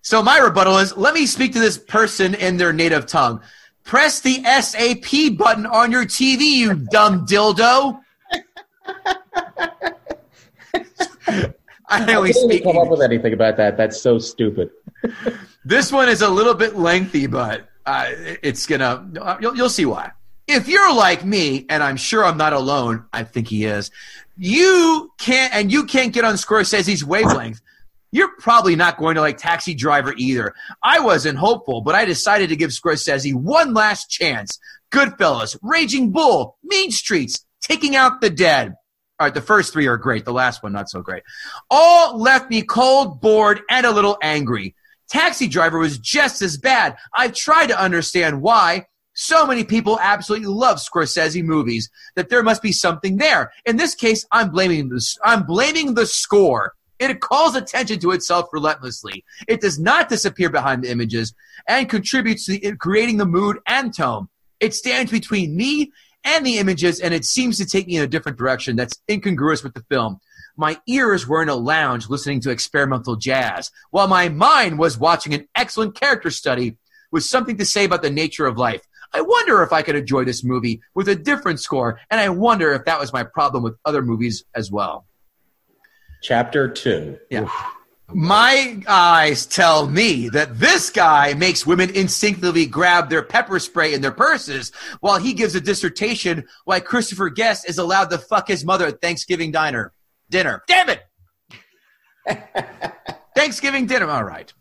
[0.02, 3.40] So my rebuttal is: let me speak to this person in their native tongue.
[3.84, 8.00] Press the SAP button on your TV, you dumb dildo.
[11.86, 12.64] I only I didn't speak.
[12.64, 12.90] come up English.
[12.98, 13.76] with anything about that.
[13.76, 14.70] That's so stupid.
[15.64, 18.06] This one is a little bit lengthy, but uh,
[18.42, 19.38] it's gonna.
[19.40, 20.12] You'll, you'll see why.
[20.46, 23.90] If you're like me, and I'm sure I'm not alone, I think he is.
[24.36, 27.60] You can't, and you can't get on Scorsese's wavelength.
[28.12, 30.54] You're probably not going to like Taxi Driver either.
[30.82, 34.58] I wasn't hopeful, but I decided to give Scorsese one last chance.
[34.92, 38.74] Goodfellas, Raging Bull, Mean Streets, Taking Out the Dead.
[39.24, 40.26] All right, the first three are great.
[40.26, 41.22] The last one, not so great.
[41.70, 44.74] All left me cold, bored, and a little angry.
[45.08, 46.98] Taxi Driver was just as bad.
[47.14, 48.84] I've tried to understand why.
[49.14, 53.50] So many people absolutely love Scorsese movies that there must be something there.
[53.64, 56.74] In this case, I'm blaming the, I'm blaming the score.
[56.98, 59.24] It calls attention to itself relentlessly.
[59.48, 61.32] It does not disappear behind the images
[61.66, 64.28] and contributes to the, creating the mood and tone.
[64.60, 65.92] It stands between me
[66.24, 69.62] and the images, and it seems to take me in a different direction that's incongruous
[69.62, 70.20] with the film.
[70.56, 75.34] My ears were in a lounge listening to experimental jazz, while my mind was watching
[75.34, 76.76] an excellent character study
[77.10, 78.82] with something to say about the nature of life.
[79.12, 82.72] I wonder if I could enjoy this movie with a different score, and I wonder
[82.72, 85.06] if that was my problem with other movies as well.
[86.22, 87.18] Chapter two.
[87.30, 87.48] Yeah.
[88.08, 94.02] My eyes tell me that this guy makes women instinctively grab their pepper spray in
[94.02, 98.64] their purses while he gives a dissertation why Christopher Guest is allowed to fuck his
[98.64, 99.92] mother at Thanksgiving diner
[100.30, 100.62] dinner.
[100.68, 101.02] Damn it!
[103.36, 104.08] Thanksgiving dinner.
[104.08, 104.52] All right.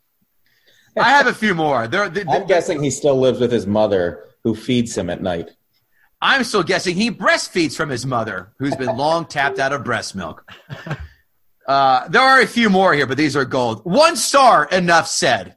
[0.97, 1.87] I have a few more.
[1.87, 5.49] There, the, I'm guessing he still lives with his mother, who feeds him at night.
[6.21, 10.15] I'm still guessing he breastfeeds from his mother, who's been long tapped out of breast
[10.15, 10.49] milk.
[11.67, 13.81] Uh, there are a few more here, but these are gold.
[13.85, 15.55] One star, enough said.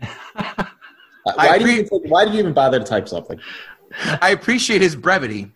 [1.34, 3.38] Why do, you even, why do you even bother to type something?
[4.22, 5.52] I appreciate his brevity.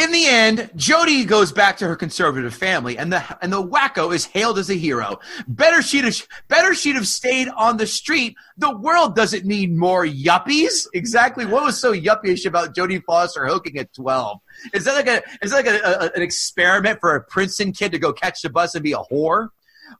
[0.00, 4.12] In the end, Jodie goes back to her conservative family, and the and the wacko
[4.12, 5.20] is hailed as a hero.
[5.46, 6.16] Better she'd have,
[6.48, 8.34] better she'd have stayed on the street.
[8.58, 10.88] The world doesn't need more yuppies.
[10.94, 11.46] Exactly.
[11.46, 14.40] What was so yuppie-ish about Jodie Foster hooking at twelve?
[14.72, 17.92] Is that like a is that like a, a, an experiment for a Princeton kid
[17.92, 19.50] to go catch the bus and be a whore?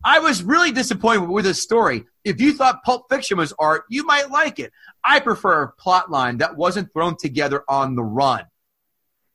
[0.02, 2.04] I was really disappointed with this story.
[2.24, 4.72] If you thought Pulp Fiction was art, you might like it.
[5.04, 8.44] I prefer a plot line that wasn't thrown together on the run.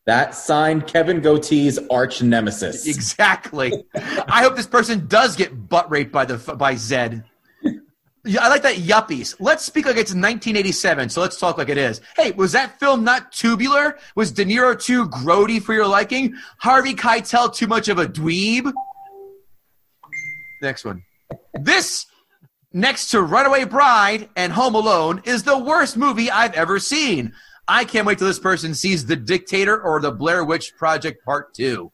[0.10, 2.88] That signed Kevin Gootee's arch nemesis.
[2.88, 3.86] Exactly.
[3.94, 7.24] I hope this person does get butt raped by the by Zed.
[7.56, 9.36] I like that yuppies.
[9.40, 12.02] Let's speak like it's 1987, so let's talk like it is.
[12.16, 14.00] Hey, was that film not tubular?
[14.16, 16.34] Was De Niro too grody for your liking?
[16.58, 18.74] Harvey Keitel too much of a dweeb?
[20.64, 21.04] Next one.
[21.54, 22.08] This,
[22.74, 27.32] next to Runaway Bride and Home Alone, is the worst movie I've ever seen.
[27.70, 31.54] I can't wait till this person sees The Dictator or The Blair Witch Project Part
[31.54, 31.92] 2.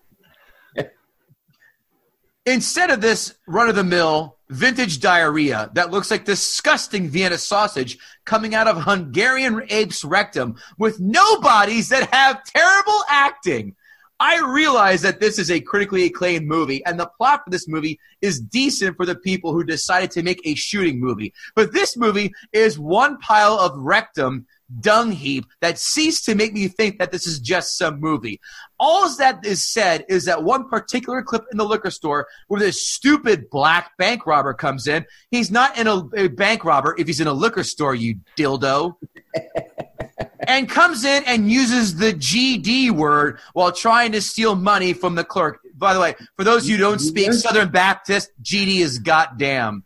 [2.45, 7.97] Instead of this run of the mill vintage diarrhea that looks like disgusting Vienna sausage
[8.23, 13.75] coming out of Hungarian ape's rectum with no bodies that have terrible acting.
[14.17, 17.99] I realize that this is a critically acclaimed movie, and the plot for this movie
[18.21, 21.33] is decent for the people who decided to make a shooting movie.
[21.53, 24.45] But this movie is one pile of rectum
[24.79, 28.39] dung heap that ceased to make me think that this is just some movie.
[28.79, 32.85] All that is said is that one particular clip in the liquor store where this
[32.85, 35.05] stupid black bank robber comes in.
[35.31, 38.95] He's not in a, a bank robber if he's in a liquor store, you dildo.
[40.47, 45.23] and comes in and uses the GD word while trying to steal money from the
[45.23, 45.59] clerk.
[45.77, 49.83] By the way, for those of you who don't speak Southern Baptist, GD is goddamn.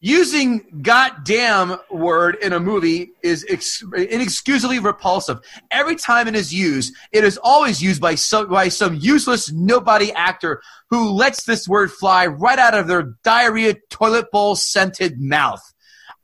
[0.00, 5.38] Using goddamn word in a movie is ex- inexcusably repulsive.
[5.70, 10.12] Every time it is used, it is always used by some, by some useless nobody
[10.12, 15.62] actor who lets this word fly right out of their diarrhea toilet bowl scented mouth.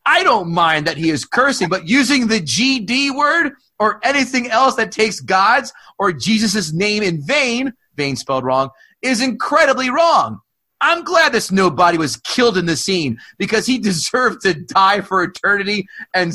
[0.05, 4.75] I don't mind that he is cursing, but using the GD word or anything else
[4.75, 8.68] that takes God's or Jesus' name in vain, vain spelled wrong,
[9.01, 10.41] is incredibly wrong.
[10.83, 15.22] I'm glad this nobody was killed in the scene because he deserved to die for
[15.22, 16.33] eternity and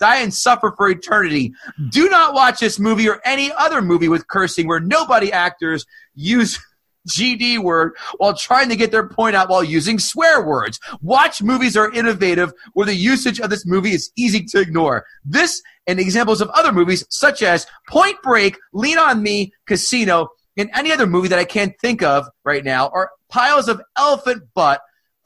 [0.00, 1.52] die and suffer for eternity.
[1.90, 6.58] Do not watch this movie or any other movie with cursing where nobody actors use
[7.08, 10.80] GD word while trying to get their point out while using swear words.
[11.02, 15.04] Watch movies are innovative where the usage of this movie is easy to ignore.
[15.22, 20.70] This and examples of other movies such as Point Break, Lean on Me, Casino, and
[20.74, 24.80] any other movie that I can't think of right now are piles of elephant butt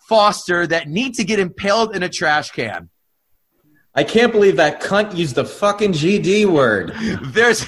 [0.09, 2.89] Foster that need to get impaled in a trash can.
[3.95, 6.95] I can't believe that cunt used the fucking GD word.
[7.25, 7.67] There's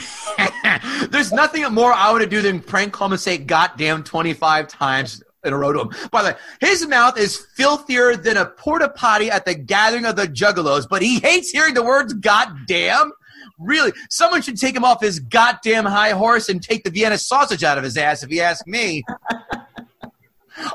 [1.11, 4.68] there's nothing more I want to do than prank call him and say goddamn 25
[4.68, 5.91] times in a row to him.
[6.11, 10.16] By the way, his mouth is filthier than a porta potty at the gathering of
[10.16, 13.12] the juggalos, but he hates hearing the words goddamn.
[13.59, 17.62] Really, someone should take him off his goddamn high horse and take the Vienna sausage
[17.62, 19.05] out of his ass, if you ask me.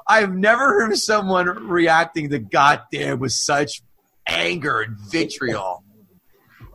[0.08, 3.82] I've never heard of someone reacting to goddamn with such
[4.28, 5.84] anger and vitriol.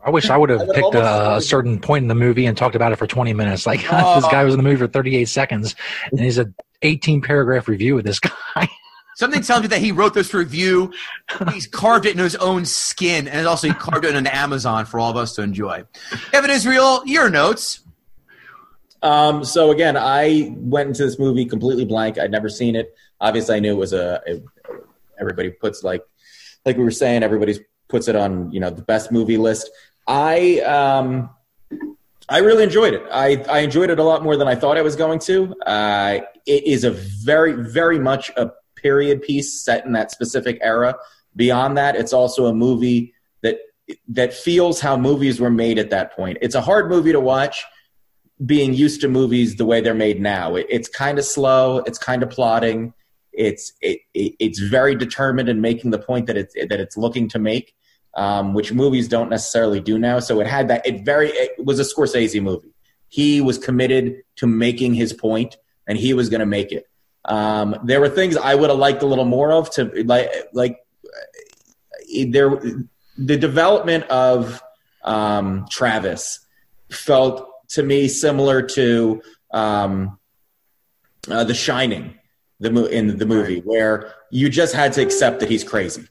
[0.03, 2.57] I wish I would have I picked a, a certain point in the movie and
[2.57, 3.67] talked about it for 20 minutes.
[3.67, 4.15] Like Oh.
[4.21, 5.75] this guy was in the movie for 38 seconds,
[6.11, 6.51] and he's a
[6.81, 8.31] 18 paragraph review of this guy.
[9.15, 10.91] Something tells me that he wrote this review.
[11.53, 14.99] He's carved it in his own skin, and also he carved it on Amazon for
[14.99, 15.83] all of us to enjoy.
[16.31, 17.81] Kevin Israel, your notes.
[19.01, 22.19] Um, so again, I went into this movie completely blank.
[22.19, 22.93] I'd never seen it.
[23.19, 24.21] Obviously, I knew it was a.
[24.27, 24.41] a
[25.19, 26.03] everybody puts like,
[26.65, 29.69] like we were saying, everybody puts it on you know the best movie list.
[30.07, 31.29] I um,
[32.29, 33.03] I really enjoyed it.
[33.11, 35.55] I I enjoyed it a lot more than I thought I was going to.
[35.65, 40.95] Uh, it is a very very much a period piece set in that specific era.
[41.35, 43.59] Beyond that, it's also a movie that
[44.09, 46.39] that feels how movies were made at that point.
[46.41, 47.63] It's a hard movie to watch
[48.45, 50.55] being used to movies the way they're made now.
[50.55, 51.79] It, it's kind of slow.
[51.79, 52.93] It's kind of plotting.
[53.31, 57.29] It's it, it, it's very determined in making the point that it's that it's looking
[57.29, 57.73] to make,
[58.15, 60.19] um, which movies don't necessarily do now.
[60.19, 60.85] So it had that.
[60.85, 62.73] It very it was a Scorsese movie.
[63.07, 66.87] He was committed to making his point, and he was going to make it.
[67.25, 70.79] Um, there were things I would have liked a little more of to like like
[72.27, 72.59] there
[73.17, 74.61] the development of
[75.03, 76.39] um, Travis
[76.89, 80.19] felt to me similar to um,
[81.29, 82.15] uh, The Shining,
[82.59, 86.07] the mo- in the movie, where you just had to accept that he's crazy,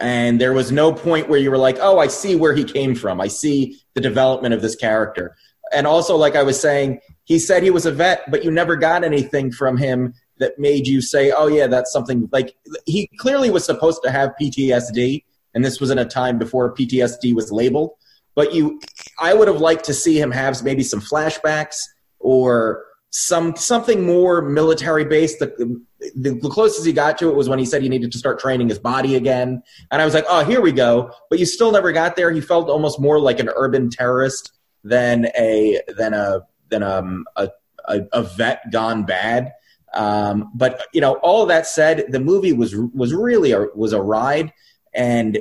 [0.00, 2.94] and there was no point where you were like, "Oh, I see where he came
[2.94, 3.20] from.
[3.20, 5.36] I see the development of this character."
[5.74, 8.76] And also, like I was saying, he said he was a vet, but you never
[8.76, 12.54] got anything from him that made you say, "Oh, yeah, that's something." Like
[12.86, 15.24] he clearly was supposed to have PTSD,
[15.54, 17.92] and this was in a time before PTSD was labeled
[18.34, 18.80] but you
[19.20, 21.76] i would have liked to see him have maybe some flashbacks
[22.18, 22.84] or
[23.16, 25.38] some something more military based.
[25.38, 25.80] The,
[26.16, 28.40] the, the closest he got to it was when he said he needed to start
[28.40, 29.62] training his body again.
[29.92, 31.12] And i was like oh here we go.
[31.30, 32.32] But you still never got there.
[32.32, 34.50] He felt almost more like an urban terrorist
[34.82, 36.40] than a than a
[36.70, 37.50] than um, a,
[37.86, 39.52] a, a vet gone bad.
[39.94, 44.02] Um, but you know all that said the movie was was really a, was a
[44.02, 44.52] ride.
[44.92, 45.38] And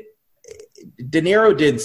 [1.09, 1.81] De Niro did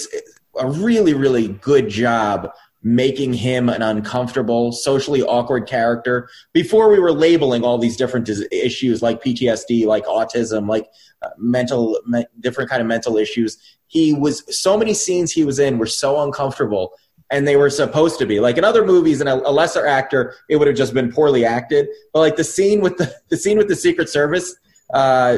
[0.59, 2.51] a really, really good job
[2.81, 9.01] making him an uncomfortable, socially awkward character before we were labeling all these different issues
[9.01, 10.87] like PTSD, like autism, like
[11.21, 13.57] uh, mental, me- different kind of mental issues.
[13.87, 16.93] He was so many scenes he was in were so uncomfortable.
[17.31, 20.33] And they were supposed to be like in other movies, and a, a lesser actor,
[20.49, 21.87] it would have just been poorly acted.
[22.11, 24.55] But like the scene with the the scene with the Secret Service
[24.95, 25.37] uh,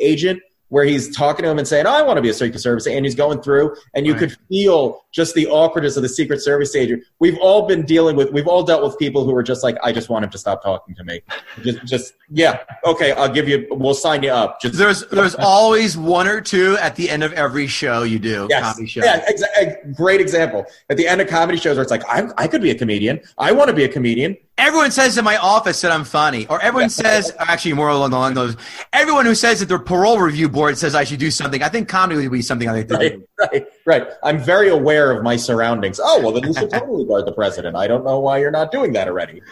[0.00, 0.40] agent,
[0.70, 2.86] where he's talking to him and saying, "Oh, I want to be a Secret Service,"
[2.86, 2.98] agent.
[2.98, 4.20] and he's going through, and you Right.
[4.20, 7.02] could feel just the awkwardness of the Secret Service agent.
[7.20, 9.92] We've all been dealing with, we've all dealt with people who are just like, "I
[9.92, 11.20] just want him to stop talking to me."
[11.62, 14.60] Just, just yeah, okay, I'll give you, we'll sign you up.
[14.60, 18.46] Just There's there's always one or two at the end of every show you do,
[18.50, 18.62] Yes.
[18.62, 19.00] comedy show.
[19.02, 20.66] Yeah, exa- great example.
[20.90, 23.20] At the end of comedy shows where it's like, I, I could be a comedian.
[23.38, 24.36] I want to be a comedian.
[24.58, 28.18] Everyone says in my office that I'm funny, or everyone says actually more along the
[28.18, 28.56] line those.
[28.92, 31.62] Everyone who says that their parole review board says I should do something.
[31.62, 33.26] I think comedy would be something I think to Right, do.
[33.38, 34.08] right, right.
[34.24, 36.00] I'm very aware of my surroundings.
[36.02, 37.76] Oh, well, then you should totally guard the president.
[37.76, 39.42] I don't know why you're not doing that already.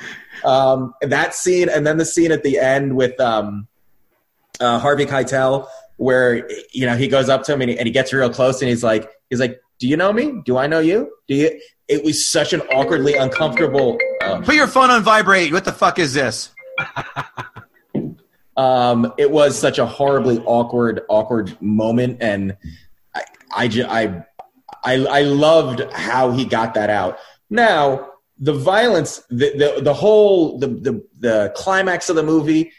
[0.45, 3.69] Um, that scene, and then the scene at the end with um,
[4.59, 7.93] uh, Harvey Keitel, where you know he goes up to him and he, and he
[7.93, 10.43] gets real close, and he's like, he's like, "Do you know me?
[10.45, 11.13] Do I know you?
[11.29, 13.99] Do you?" It was such an awkwardly uncomfortable.
[14.21, 15.53] Uh, Put your phone on vibrate.
[15.53, 16.51] What the fuck is this?
[18.57, 22.57] um, it was such a horribly awkward, awkward moment, and
[23.15, 23.23] I,
[23.53, 24.25] I, I,
[24.85, 27.19] I, I loved how he got that out.
[27.51, 32.73] Now, the violence, the the, the whole, the, the the climax of the movie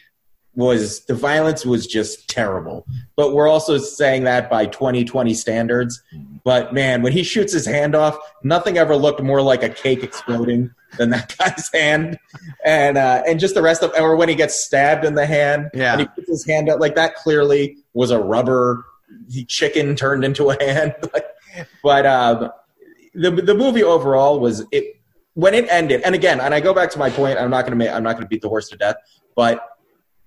[0.58, 2.84] was the violence was just terrible.
[3.16, 6.02] But we're also saying that by 2020 standards.
[6.44, 10.04] But man, when he shoots his hand off, nothing ever looked more like a cake
[10.04, 12.18] exploding than that guy's hand.
[12.66, 15.70] And uh, and just the rest of, or when he gets stabbed in the hand,
[15.76, 15.92] Yeah.
[15.94, 17.14] and he puts his hand out like that.
[17.16, 18.84] Clearly, was a rubber
[19.48, 20.96] chicken turned into a hand.
[21.84, 22.50] but um,
[23.14, 25.00] the the movie overall was it
[25.36, 26.02] when it ended.
[26.02, 27.38] And again, and I go back to my point.
[27.38, 27.92] I'm not going to make.
[27.92, 28.96] I'm not going to beat the horse to death,
[29.36, 29.64] but.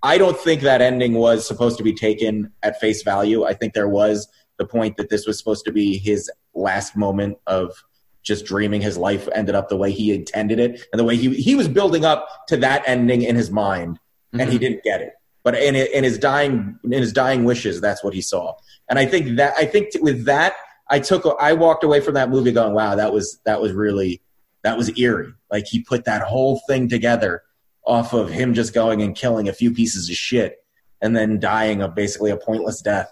[0.02, 3.44] I don't think that ending was supposed to be taken at face value.
[3.44, 4.28] I think there was
[4.58, 7.74] the point that this was supposed to be his last moment of
[8.22, 8.80] just dreaming.
[8.80, 11.68] His life ended up the way he intended it and the way he he was
[11.68, 13.98] building up to that ending in his mind
[14.32, 14.58] and he mm-hmm.
[14.58, 15.12] didn't get it.
[15.42, 18.54] But in, in his dying in his dying wishes that's what he saw.
[18.88, 20.54] And i think that i think with that
[20.90, 24.20] i took i walked away from that movie going wow that was that was really
[24.62, 25.32] that was eerie.
[25.50, 27.42] Like he put that whole thing together
[27.84, 30.64] off of him just going and killing a few pieces of shit
[31.00, 33.10] and then dying of basically a pointless death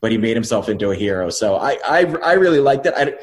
[0.00, 3.14] but he made himself into a hero so i i, I really liked it I,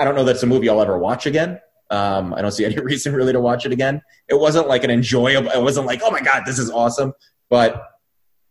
[0.00, 1.60] I don't know that's a movie I'll ever watch again.
[1.90, 4.00] Um, I don't see any reason really to watch it again.
[4.28, 5.50] It wasn't like an enjoyable.
[5.50, 7.12] It wasn't like, oh my god, this is awesome.
[7.50, 7.82] But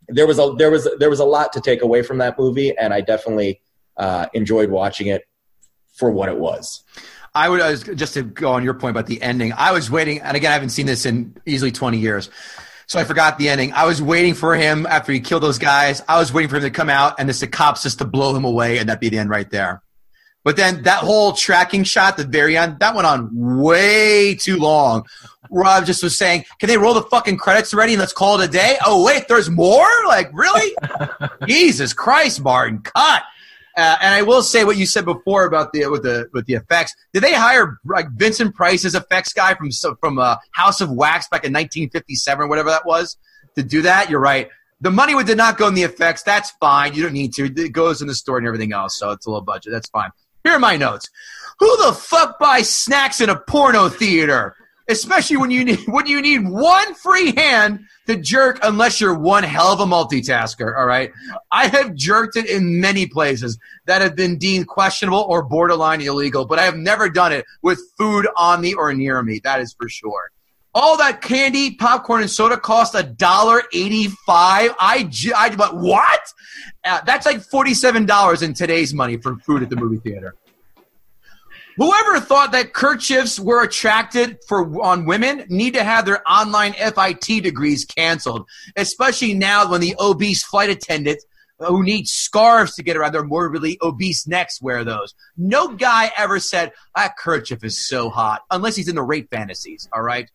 [0.08, 2.78] there was a there was there was a lot to take away from that movie,
[2.78, 3.62] and I definitely
[3.98, 5.24] uh, enjoyed watching it
[5.96, 6.84] for what it was.
[7.36, 9.54] I would I was, just to go on your point about the ending.
[9.54, 12.30] I was waiting, and again, I haven't seen this in easily twenty years,
[12.88, 13.74] so I forgot the ending.
[13.74, 16.02] I was waiting for him after he killed those guys.
[16.08, 18.46] I was waiting for him to come out, and the cops just to blow him
[18.46, 19.82] away, and that be the end right there.
[20.44, 25.06] But then that whole tracking shot, the very end, that went on way too long.
[25.52, 28.50] Rob just was saying, "Can they roll the fucking credits already and let's call it
[28.50, 29.88] a day?" Oh wait, there's more.
[30.08, 30.76] Like really?
[31.48, 33.24] Jesus Christ, Martin, cut.
[33.80, 36.56] Uh, and I will say what you said before about the with the with the
[36.56, 36.94] effects.
[37.14, 39.70] Did they hire like Vincent Price as effects guy from
[40.02, 43.16] from uh, House of Wax back in 1957 or whatever that was
[43.56, 44.10] to do that?
[44.10, 44.50] You're right.
[44.82, 46.24] The money did not go in the effects.
[46.24, 46.94] That's fine.
[46.94, 47.46] You don't need to.
[47.46, 49.00] It goes in the store and everything else.
[49.00, 49.72] So it's a little budget.
[49.72, 50.12] That's fine.
[50.44, 51.10] Here are my notes.
[51.60, 54.58] Who the fuck buys snacks in a porno theater?
[54.90, 59.44] Especially when you need when you need one free hand to jerk, unless you're one
[59.44, 60.78] hell of a multitasker.
[60.78, 61.12] All right,
[61.52, 66.46] I have jerked it in many places that have been deemed questionable or borderline illegal,
[66.46, 69.40] but I have never done it with food on me or near me.
[69.44, 70.32] That is for sure.
[70.76, 74.76] All that candy, popcorn, and soda cost a dollar eighty-five.
[74.80, 76.34] I, I, but what?
[76.84, 80.36] Uh, that's like forty-seven dollars in today's money for food at the movie theater.
[81.80, 87.42] Whoever thought that kerchiefs were attracted for on women need to have their online FIT
[87.42, 91.24] degrees canceled, especially now when the obese flight attendant
[91.62, 95.16] uh, who needs scarves to get around their morbidly obese necks wear those.
[95.38, 99.88] No guy ever said that kerchief is so hot, unless he's in the rape fantasies.
[99.94, 100.30] All right.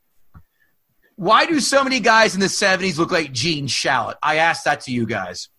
[1.17, 4.15] Why do so many guys in the 70s look like Gene Shalit?
[4.23, 5.51] I asked that to you guys.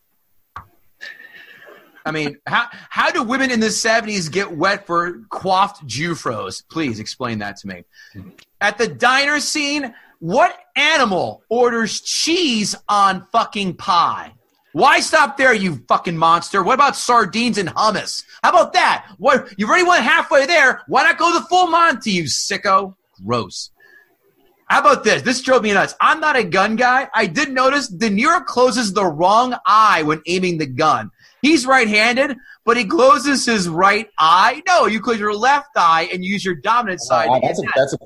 [2.06, 6.64] I mean, how how do women in the 70s get wet for coiffed Jufros?
[6.70, 7.84] Please explain that to me.
[8.62, 14.34] At the diner scene, what animal orders cheese on fucking pie?
[14.74, 16.62] Why stop there, you fucking monster?
[16.62, 18.24] What about sardines and hummus?
[18.44, 19.08] How about that?
[19.18, 20.82] What you already went halfway there.
[20.88, 22.96] Why not go the full Monty, you sicko?
[23.26, 23.72] Gross.
[24.68, 25.22] How about this?
[25.22, 25.96] This drove me nuts.
[26.02, 27.08] I'm not a gun guy.
[27.14, 31.12] I did notice De Niro closes the wrong eye when aiming the gun.
[31.46, 34.64] He's right-handed, but he closes his right eye.
[34.68, 37.30] No, you close your left eye and use your dominant oh, side.
[37.30, 37.98] Wow, that's a, that's a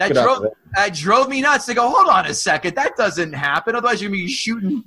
[0.00, 1.88] that drove that drove me nuts to go.
[1.88, 3.76] Hold on a second, that doesn't happen.
[3.76, 4.82] Otherwise, you're gonna be shooting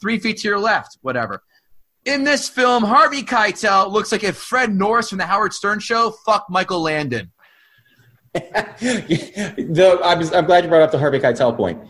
[0.00, 1.42] three feet to your left, whatever.
[2.04, 6.12] In this film, Harvey Keitel looks like if Fred Norris from the Howard Stern Show
[6.24, 7.32] fucked Michael Landon.
[8.34, 11.80] the, I'm, I'm glad you brought up the Harvey Keitel point.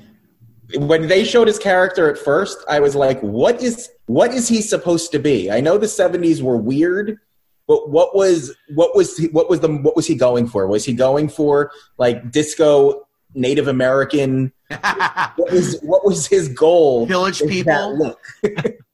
[0.76, 4.62] When they showed his character at first, I was like, "What is what is he
[4.62, 7.18] supposed to be?" I know the '70s were weird,
[7.66, 10.66] but what was what was he, what was the what was he going for?
[10.66, 14.52] Was he going for like disco Native American?
[15.36, 17.06] What was what was his goal?
[17.16, 18.16] Village people?
[18.42, 18.76] that?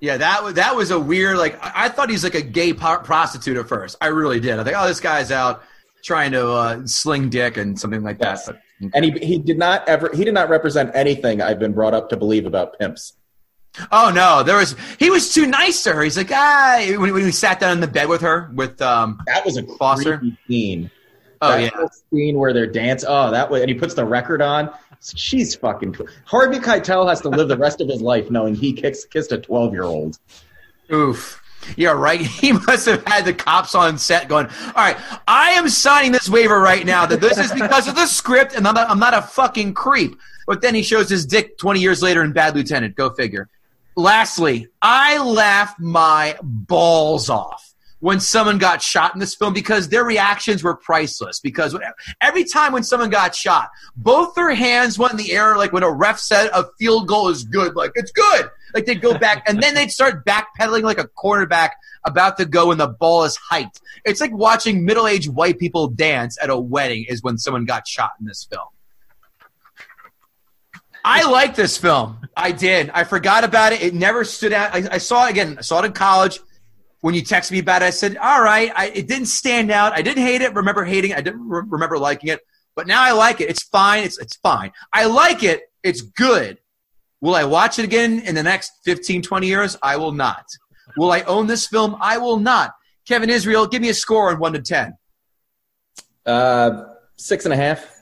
[0.00, 1.38] Yeah, that was that was a weird.
[1.38, 3.96] Like I thought he's like a gay po- prostitute at first.
[4.00, 4.58] I really did.
[4.58, 5.62] I think, oh, this guy's out
[6.04, 8.38] trying to uh, sling dick and something like that.
[8.46, 8.50] Yes.
[8.80, 11.94] But And he he did not ever he did not represent anything I've been brought
[11.94, 13.14] up to believe about pimps.
[13.92, 16.02] Oh no, there was he was too nice to her.
[16.02, 19.20] He's like ah when, when we sat down in the bed with her with um
[19.26, 20.22] That was a Foster?
[20.48, 20.90] scene.
[21.42, 23.04] oh that yeah scene where they're dance.
[23.06, 24.70] Oh, that way, and he puts the record on.
[25.00, 25.92] She's fucking.
[25.92, 26.08] cool.
[26.24, 29.38] Harvey Keitel has to live the rest of his life knowing he kicks, kissed a
[29.38, 30.18] twelve year old.
[30.92, 31.40] oof
[31.76, 32.20] yeah right.
[32.38, 34.96] He must have had the cops on set going all right
[35.26, 38.66] I am signing this waiver right now that this is because of the script and
[38.66, 40.18] I'm not, I'm not a fucking creep.
[40.46, 42.94] But then he shows his dick 20 years later in Bad Lieutenant.
[42.94, 43.48] Go figure.
[43.96, 47.67] Lastly I laugh my balls off
[48.00, 51.40] when someone got shot in this film because their reactions were priceless.
[51.40, 51.76] Because
[52.20, 55.82] every time when someone got shot, both their hands went in the air, like when
[55.82, 58.50] a ref said a field goal is good, like it's good.
[58.74, 62.68] Like they'd go back and then they'd start backpedaling like a quarterback about to go
[62.68, 63.80] when the ball is hiked.
[64.04, 67.88] It's like watching middle aged white people dance at a wedding, is when someone got
[67.88, 68.68] shot in this film.
[71.04, 72.18] I like this film.
[72.36, 72.90] I did.
[72.90, 73.82] I forgot about it.
[73.82, 74.74] It never stood out.
[74.74, 75.56] I, I saw it again.
[75.58, 76.40] I saw it in college.
[77.00, 79.92] When you texted me about it, I said, "All right." I, it didn't stand out.
[79.92, 80.54] I didn't hate it.
[80.54, 81.18] Remember hating it.
[81.18, 82.40] I didn't re- remember liking it.
[82.74, 83.48] But now I like it.
[83.50, 84.04] It's fine.
[84.04, 84.72] It's it's fine.
[84.92, 85.62] I like it.
[85.82, 86.58] It's good.
[87.20, 89.76] Will I watch it again in the next 15, 20 years?
[89.82, 90.46] I will not.
[90.96, 91.96] Will I own this film?
[92.00, 92.74] I will not.
[93.06, 94.96] Kevin Israel, give me a score on one to ten.
[96.24, 96.84] Uh,
[97.16, 97.94] six and a half.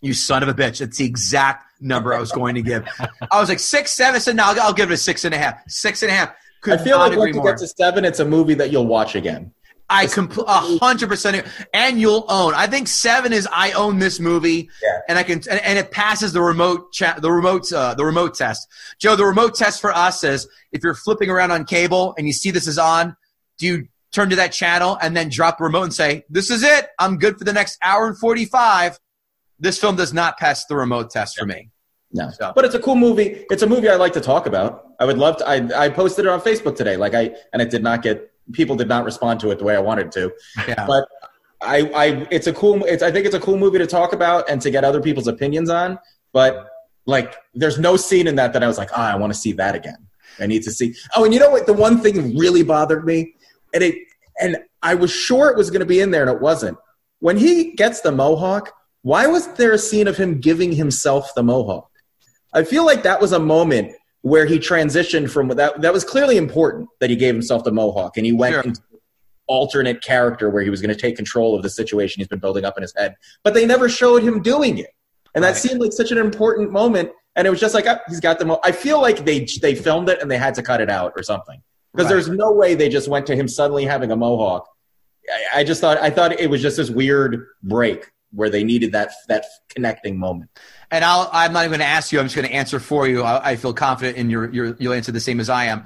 [0.00, 0.78] You son of a bitch.
[0.78, 2.88] That's the exact number I was going to give.
[3.30, 4.16] I was like six, seven.
[4.16, 5.60] I said, no, I'll, I'll give it a six and a half.
[5.68, 6.34] Six and a half.
[6.60, 7.52] Could I feel like once you more.
[7.52, 9.52] get to seven, it's a movie that you'll watch again.
[9.90, 12.52] I compl- a hundred percent, and you'll own.
[12.54, 14.98] I think seven is I own this movie, Yeah.
[15.08, 18.34] and I can, and, and it passes the remote chat, the remote, uh, the remote
[18.34, 18.68] test.
[18.98, 22.34] Joe, the remote test for us is if you're flipping around on cable and you
[22.34, 23.16] see this is on,
[23.56, 26.62] do you turn to that channel and then drop the remote and say, "This is
[26.62, 26.88] it.
[26.98, 28.98] I'm good for the next hour and 45."
[29.58, 31.70] This film does not pass the remote test for me.
[32.12, 33.44] No, So- but it's a cool movie.
[33.50, 34.86] It's a movie I like to talk about.
[34.98, 35.48] I would love to.
[35.48, 36.96] I, I posted it on Facebook today.
[36.96, 39.76] Like I and it did not get people did not respond to it the way
[39.76, 40.32] I wanted to.
[40.66, 40.86] Yeah.
[40.86, 41.04] But
[41.60, 42.84] I, I it's a cool.
[42.84, 45.28] It's I think it's a cool movie to talk about and to get other people's
[45.28, 45.98] opinions on.
[46.32, 46.68] But
[47.06, 49.52] like, there's no scene in that that I was like, ah, I want to see
[49.52, 50.06] that again.
[50.40, 50.94] I need to see.
[51.16, 51.66] Oh, and you know what?
[51.66, 53.34] The one thing really bothered me,
[53.74, 53.96] and it
[54.40, 56.78] and I was sure it was going to be in there, and it wasn't.
[57.20, 61.42] When he gets the mohawk, why was there a scene of him giving himself the
[61.42, 61.87] mohawk?
[62.52, 63.92] I feel like that was a moment
[64.22, 65.80] where he transitioned from that.
[65.80, 68.62] That was clearly important that he gave himself the mohawk and he went Sure.
[68.62, 68.80] into
[69.46, 72.64] alternate character where he was going to take control of the situation he's been building
[72.64, 73.14] up in his head.
[73.44, 74.90] But they never showed him doing it,
[75.34, 75.56] and that Right.
[75.56, 77.10] seemed like such an important moment.
[77.36, 78.44] And it was just like ah, he's got the.
[78.44, 81.12] Mo- I feel like they they filmed it and they had to cut it out
[81.16, 82.14] or something because Right.
[82.14, 84.66] there's no way they just went to him suddenly having a mohawk.
[85.54, 88.90] I, I just thought I thought it was just this weird break where they needed
[88.92, 90.50] that that connecting moment.
[90.90, 92.18] And I'll, I'm not even going to ask you.
[92.18, 93.22] I'm just going to answer for you.
[93.22, 95.84] I, I feel confident in your, your, you'll answer the same as I am.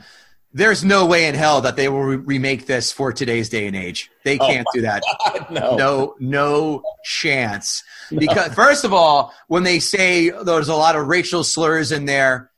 [0.55, 3.75] There's no way in hell that they will re- remake this for today's day and
[3.75, 4.11] age.
[4.23, 5.03] They Oh can't do that.
[5.51, 5.77] no.
[5.77, 7.83] No, no chance.
[8.11, 12.51] Because first of all, when they say there's a lot of racial slurs in there,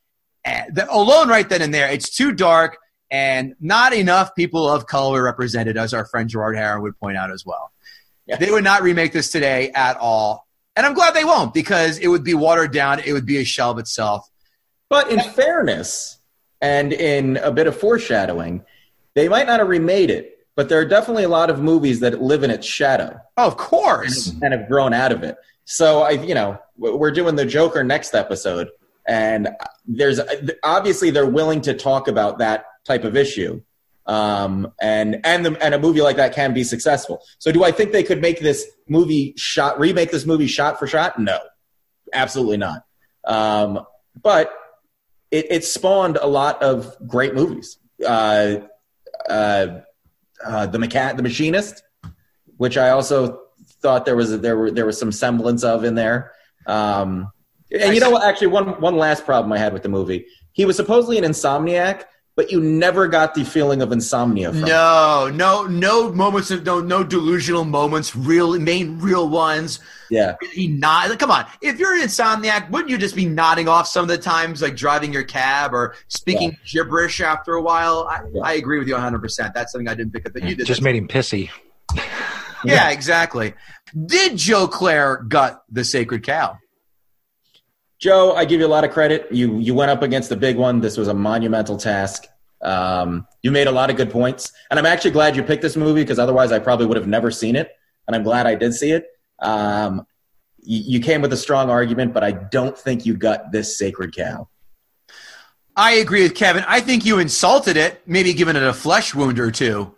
[0.44, 2.78] eh, alone right then and there, it's too dark
[3.10, 7.30] and not enough people of color represented, as our friend Gerard Harron would point out
[7.30, 7.70] as well.
[8.26, 8.36] Yeah.
[8.36, 10.43] They would not remake this today at all.
[10.76, 13.00] And I'm glad they won't because it would be watered down.
[13.00, 14.28] It would be a shell of itself.
[14.90, 16.18] But in fairness
[16.60, 18.64] and in a bit of foreshadowing,
[19.14, 22.20] they might not have remade it, but there are definitely a lot of movies that
[22.20, 24.32] live in its shadow Oh, of course.
[24.42, 25.36] and have grown out of it.
[25.64, 28.68] So I, you know, we're doing the Joker next episode,
[29.06, 29.48] and
[29.86, 30.20] there's
[30.62, 33.62] obviously they're willing to talk about that type of issue,
[34.06, 37.22] um, and and the, and a movie like that can be successful.
[37.38, 40.86] So do I think they could make this movie shot remake this movie shot for
[40.86, 41.18] shot?
[41.18, 41.38] No,
[42.12, 42.84] absolutely not.
[43.24, 43.86] Um,
[44.22, 44.52] but
[45.30, 47.78] it, it spawned a lot of great movies.
[48.06, 48.56] Uh,
[49.28, 49.80] uh,
[50.44, 51.82] uh, the Mecha- the Machinist,
[52.56, 53.40] which I also
[53.80, 56.32] thought there was there were there was some semblance of in there.
[56.66, 57.30] Um,
[57.72, 58.24] and you know what?
[58.24, 60.26] Actually, one one last problem I had with the movie.
[60.52, 62.04] He was supposedly an insomniac,
[62.36, 64.64] but you never got the feeling of insomnia from him.
[64.68, 68.16] No, no, no moments of no, no delusional moments.
[68.16, 69.78] Real, main, real ones.
[70.10, 71.18] Yeah, He nod.
[71.18, 74.18] Come on, if you're an insomniac, wouldn't you just be nodding off some of the
[74.18, 78.06] times, like driving your cab or speaking gibberish after a while?
[78.10, 78.42] I, Yeah.
[78.42, 79.20] I agree with you 100.
[79.20, 80.66] percent That's something I didn't pick up that you did.
[80.66, 81.50] Just made him pissy.
[82.64, 83.54] yeah, exactly.
[84.06, 86.58] Did Joe Klare gut the sacred cow?
[88.04, 89.28] Joe, I give you a lot of credit.
[89.30, 90.78] You you went up against a big one.
[90.78, 92.26] This was a monumental task.
[92.60, 95.74] Um, you made a lot of good points, and I'm actually glad you picked this
[95.74, 97.70] movie because otherwise I probably would have never seen it.
[98.06, 99.06] And I'm glad I did see it.
[99.38, 100.06] Um,
[100.58, 104.14] you, you came with a strong argument, but I don't think you got this sacred
[104.14, 104.50] cow.
[105.74, 106.62] I agree with Kevin.
[106.68, 109.94] I think you insulted it, maybe given it a flesh wound or two.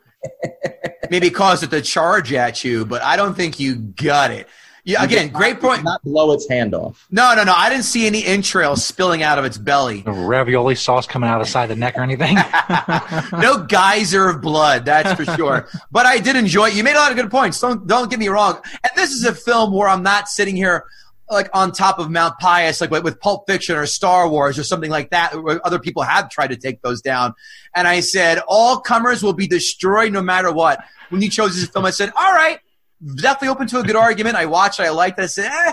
[1.11, 4.47] maybe caused it to charge at you, but I don't think you got it.
[4.87, 5.83] Yeah, again, great point.
[5.83, 7.07] Not blow its hand off.
[7.11, 7.53] No, no, no.
[7.57, 10.05] I didn't see any entrails spilling out of its belly.
[10.07, 12.37] No ravioli sauce coming out of the side of the neck or anything.
[13.33, 15.69] no geyser of blood, that's for sure.
[15.91, 16.75] But I did enjoy it.
[16.75, 17.61] You made a lot of good points.
[17.61, 18.61] Don't don't get me wrong.
[18.85, 20.85] And this is a film where I'm not sitting here
[21.29, 24.63] like on top of Mount Pius, like with- with Pulp Fiction or Star Wars or
[24.63, 27.35] something like that, where other people have tried to take those down.
[27.75, 30.85] And I said, all comers will be destroyed no matter what.
[31.09, 32.61] When you chose this film, I said, all right,
[33.05, 34.37] definitely open to a good argument.
[34.37, 35.23] I watched I liked it.
[35.23, 35.73] I said, eh,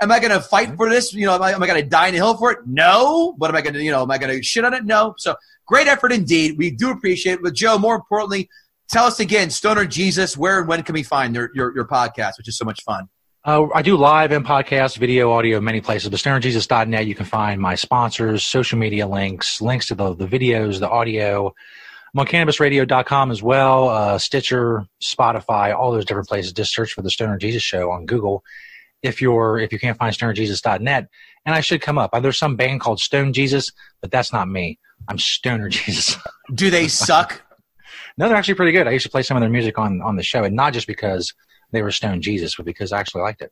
[0.00, 1.12] am I going to fight for this?
[1.12, 2.60] You know, am I, am I going to die in a hill for it?
[2.66, 3.34] No.
[3.38, 4.84] But am I going to, you know, am I going to shit on it?
[4.84, 5.14] No.
[5.18, 5.36] So
[5.66, 6.58] great effort indeed.
[6.58, 7.42] We do appreciate it.
[7.42, 8.48] But Joe, more importantly,
[8.88, 12.38] tell us again, Stoner Jesus, where and when can we find your, your, your podcast,
[12.38, 13.08] which is so much fun?
[13.44, 16.10] Uh, I do live and podcast, video, audio, many places.
[16.10, 20.80] But stonerjesus.net, you can find my sponsors, social media links, links to the, the videos,
[20.80, 21.54] the audio.
[22.14, 26.52] I'm on cannabisradio.com as well, uh, Stitcher, Spotify, all those different places.
[26.52, 28.42] Just search for the Stoner Jesus Show on Google.
[29.02, 31.08] If you're if you can't find stonerjesus.net,
[31.44, 32.10] and I should come up.
[32.12, 34.78] Uh, There's some band called Stoned Jesus, but that's not me.
[35.08, 36.16] I'm Stoner Jesus.
[36.54, 37.42] Do they suck?
[38.18, 38.88] no, they're actually pretty good.
[38.88, 40.86] I used to play some of their music on on the show, and not just
[40.86, 41.34] because
[41.72, 43.50] they were Stoned Jesus, but because I actually liked it.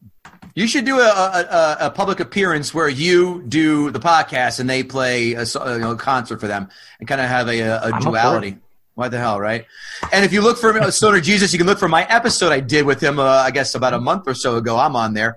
[0.54, 4.84] You should do a, a, a, public appearance where you do the podcast and they
[4.84, 6.68] play a, you know, concert for them
[7.00, 8.58] and kind of have a, a I'm up for duality.
[8.94, 9.66] Why the hell, right?
[10.12, 12.86] And if you look for Stoner Jesus, you can look for my episode I did
[12.86, 14.78] with him, uh, I guess about a month or so ago.
[14.78, 15.34] I'm on there.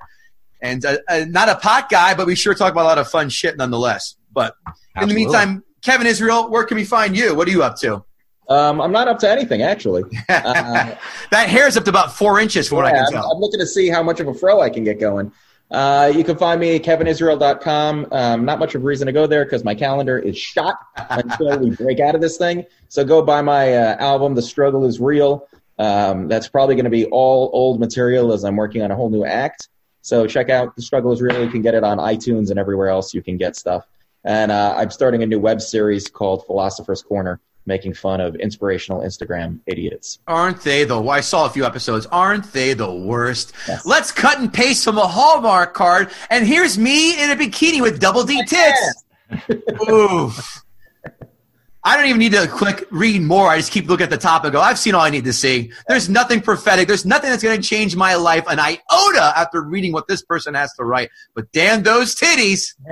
[0.61, 3.09] And uh, uh, not a pot guy, but we sure talk about a lot of
[3.09, 4.15] fun shit nonetheless.
[4.31, 4.55] But
[5.01, 7.33] in the meantime, Kevin Israel, where can we find you?
[7.33, 8.03] What are you up to?
[8.49, 10.03] Um, I'm not up to anything actually.
[10.29, 10.95] Uh,
[11.31, 13.23] that hair's up to about four inches from what I Yeah, can I'm.
[13.31, 15.31] I'm looking to see how much of a fro I can get going.
[15.69, 18.07] Uh, you can find me at kevinisrael.com.
[18.11, 20.75] Um, not much of a reason to go there because my calendar is shot
[21.09, 22.63] until we break out of this thing.
[22.87, 25.47] So go buy my uh, album, The Struggle is Real.
[25.79, 29.09] Um, that's probably going to be all old material as I'm working on a whole
[29.09, 29.67] new act.
[30.01, 31.43] So check out The Struggle is Real.
[31.43, 33.85] You can get it on iTunes and everywhere else you can get stuff.
[34.23, 39.01] And uh, I'm starting a new web series called Philosopher's Corner, making fun of inspirational
[39.01, 40.19] Instagram idiots.
[40.27, 41.01] Aren't they the?
[41.03, 42.05] I saw a few episodes.
[42.07, 43.53] Aren't they the worst?
[43.67, 43.85] Yes.
[43.85, 47.99] Let's cut and paste from a Hallmark card, and here's me in a bikini with
[47.99, 49.03] double D tits.
[49.89, 50.63] Oof.
[51.87, 53.47] I don't even need to click read more.
[53.47, 55.31] I just keep looking at the top and go, I've seen all I need to
[55.31, 55.71] see.
[55.87, 56.85] There's nothing prophetic.
[56.85, 60.53] There's nothing that's going to change my life an iota after reading what this person
[60.53, 61.09] has to write.
[61.33, 62.75] But damn those titties.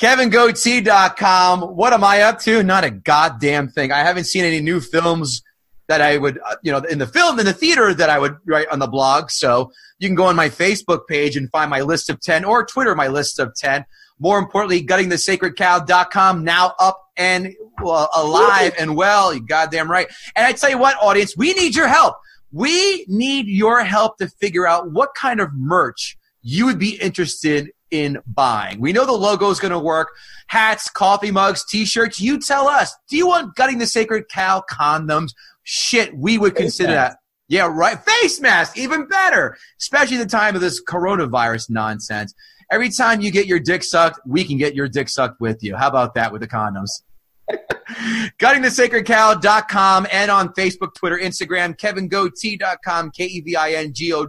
[0.00, 1.62] KevinGootee.com.
[1.62, 2.62] What am I up to?
[2.62, 3.90] Not a goddamn thing.
[3.90, 5.42] I haven't seen any new films
[5.88, 8.36] that I would, uh, you know, in the film, in the theater that I would
[8.46, 9.32] write on the blog.
[9.32, 12.64] So you can go on my Facebook page and find my list of 10 or
[12.64, 13.84] Twitter, my list of 10.
[14.18, 19.32] More importantly, guttingthesacredcow.com now up and well, alive and well.
[19.34, 20.08] You goddamn right.
[20.34, 22.16] And I tell you what, audience, we need your help.
[22.52, 27.70] We need your help to figure out what kind of merch you would be interested
[27.90, 28.80] in buying.
[28.80, 30.08] We know the logo is going to work.
[30.46, 32.20] Hats, coffee mugs, t-shirts.
[32.20, 32.94] You tell us.
[33.08, 35.34] Do you want gutting the sacred cow condoms?
[35.62, 37.12] Shit, we would Face consider mask.
[37.12, 37.18] that.
[37.48, 37.98] Yeah, right.
[37.98, 39.56] Face mask, even better.
[39.80, 42.34] Especially the time of this coronavirus nonsense.
[42.70, 45.74] Every time you get your dick sucked, we can get your dick sucked with you.
[45.76, 47.02] How about that with the condoms?
[48.38, 54.26] GuttingTheSacredCow.com and on Facebook, Twitter, Instagram, KevinGootee.com, K E V I N G O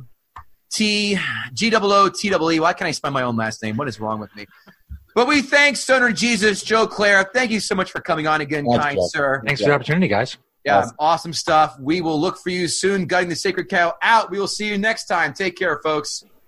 [0.72, 1.18] T
[1.54, 2.60] G O O T E E.
[2.60, 3.76] Why can't I spell my own last name?
[3.78, 4.46] What is wrong with me?
[5.16, 7.26] But we thank Stoner Jesus, Joe Klare.
[7.34, 9.08] Thank you so much for coming on again, Thanks, kind Joe.
[9.08, 9.44] sir.
[9.46, 10.38] Thanks for the opportunity, guys.
[10.64, 10.96] Yeah, Awesome.
[11.00, 11.78] awesome stuff.
[11.80, 13.06] We will look for you soon.
[13.06, 14.30] Gutting the Sacred Cow out.
[14.30, 15.34] We will see you next time.
[15.34, 16.24] Take care, folks.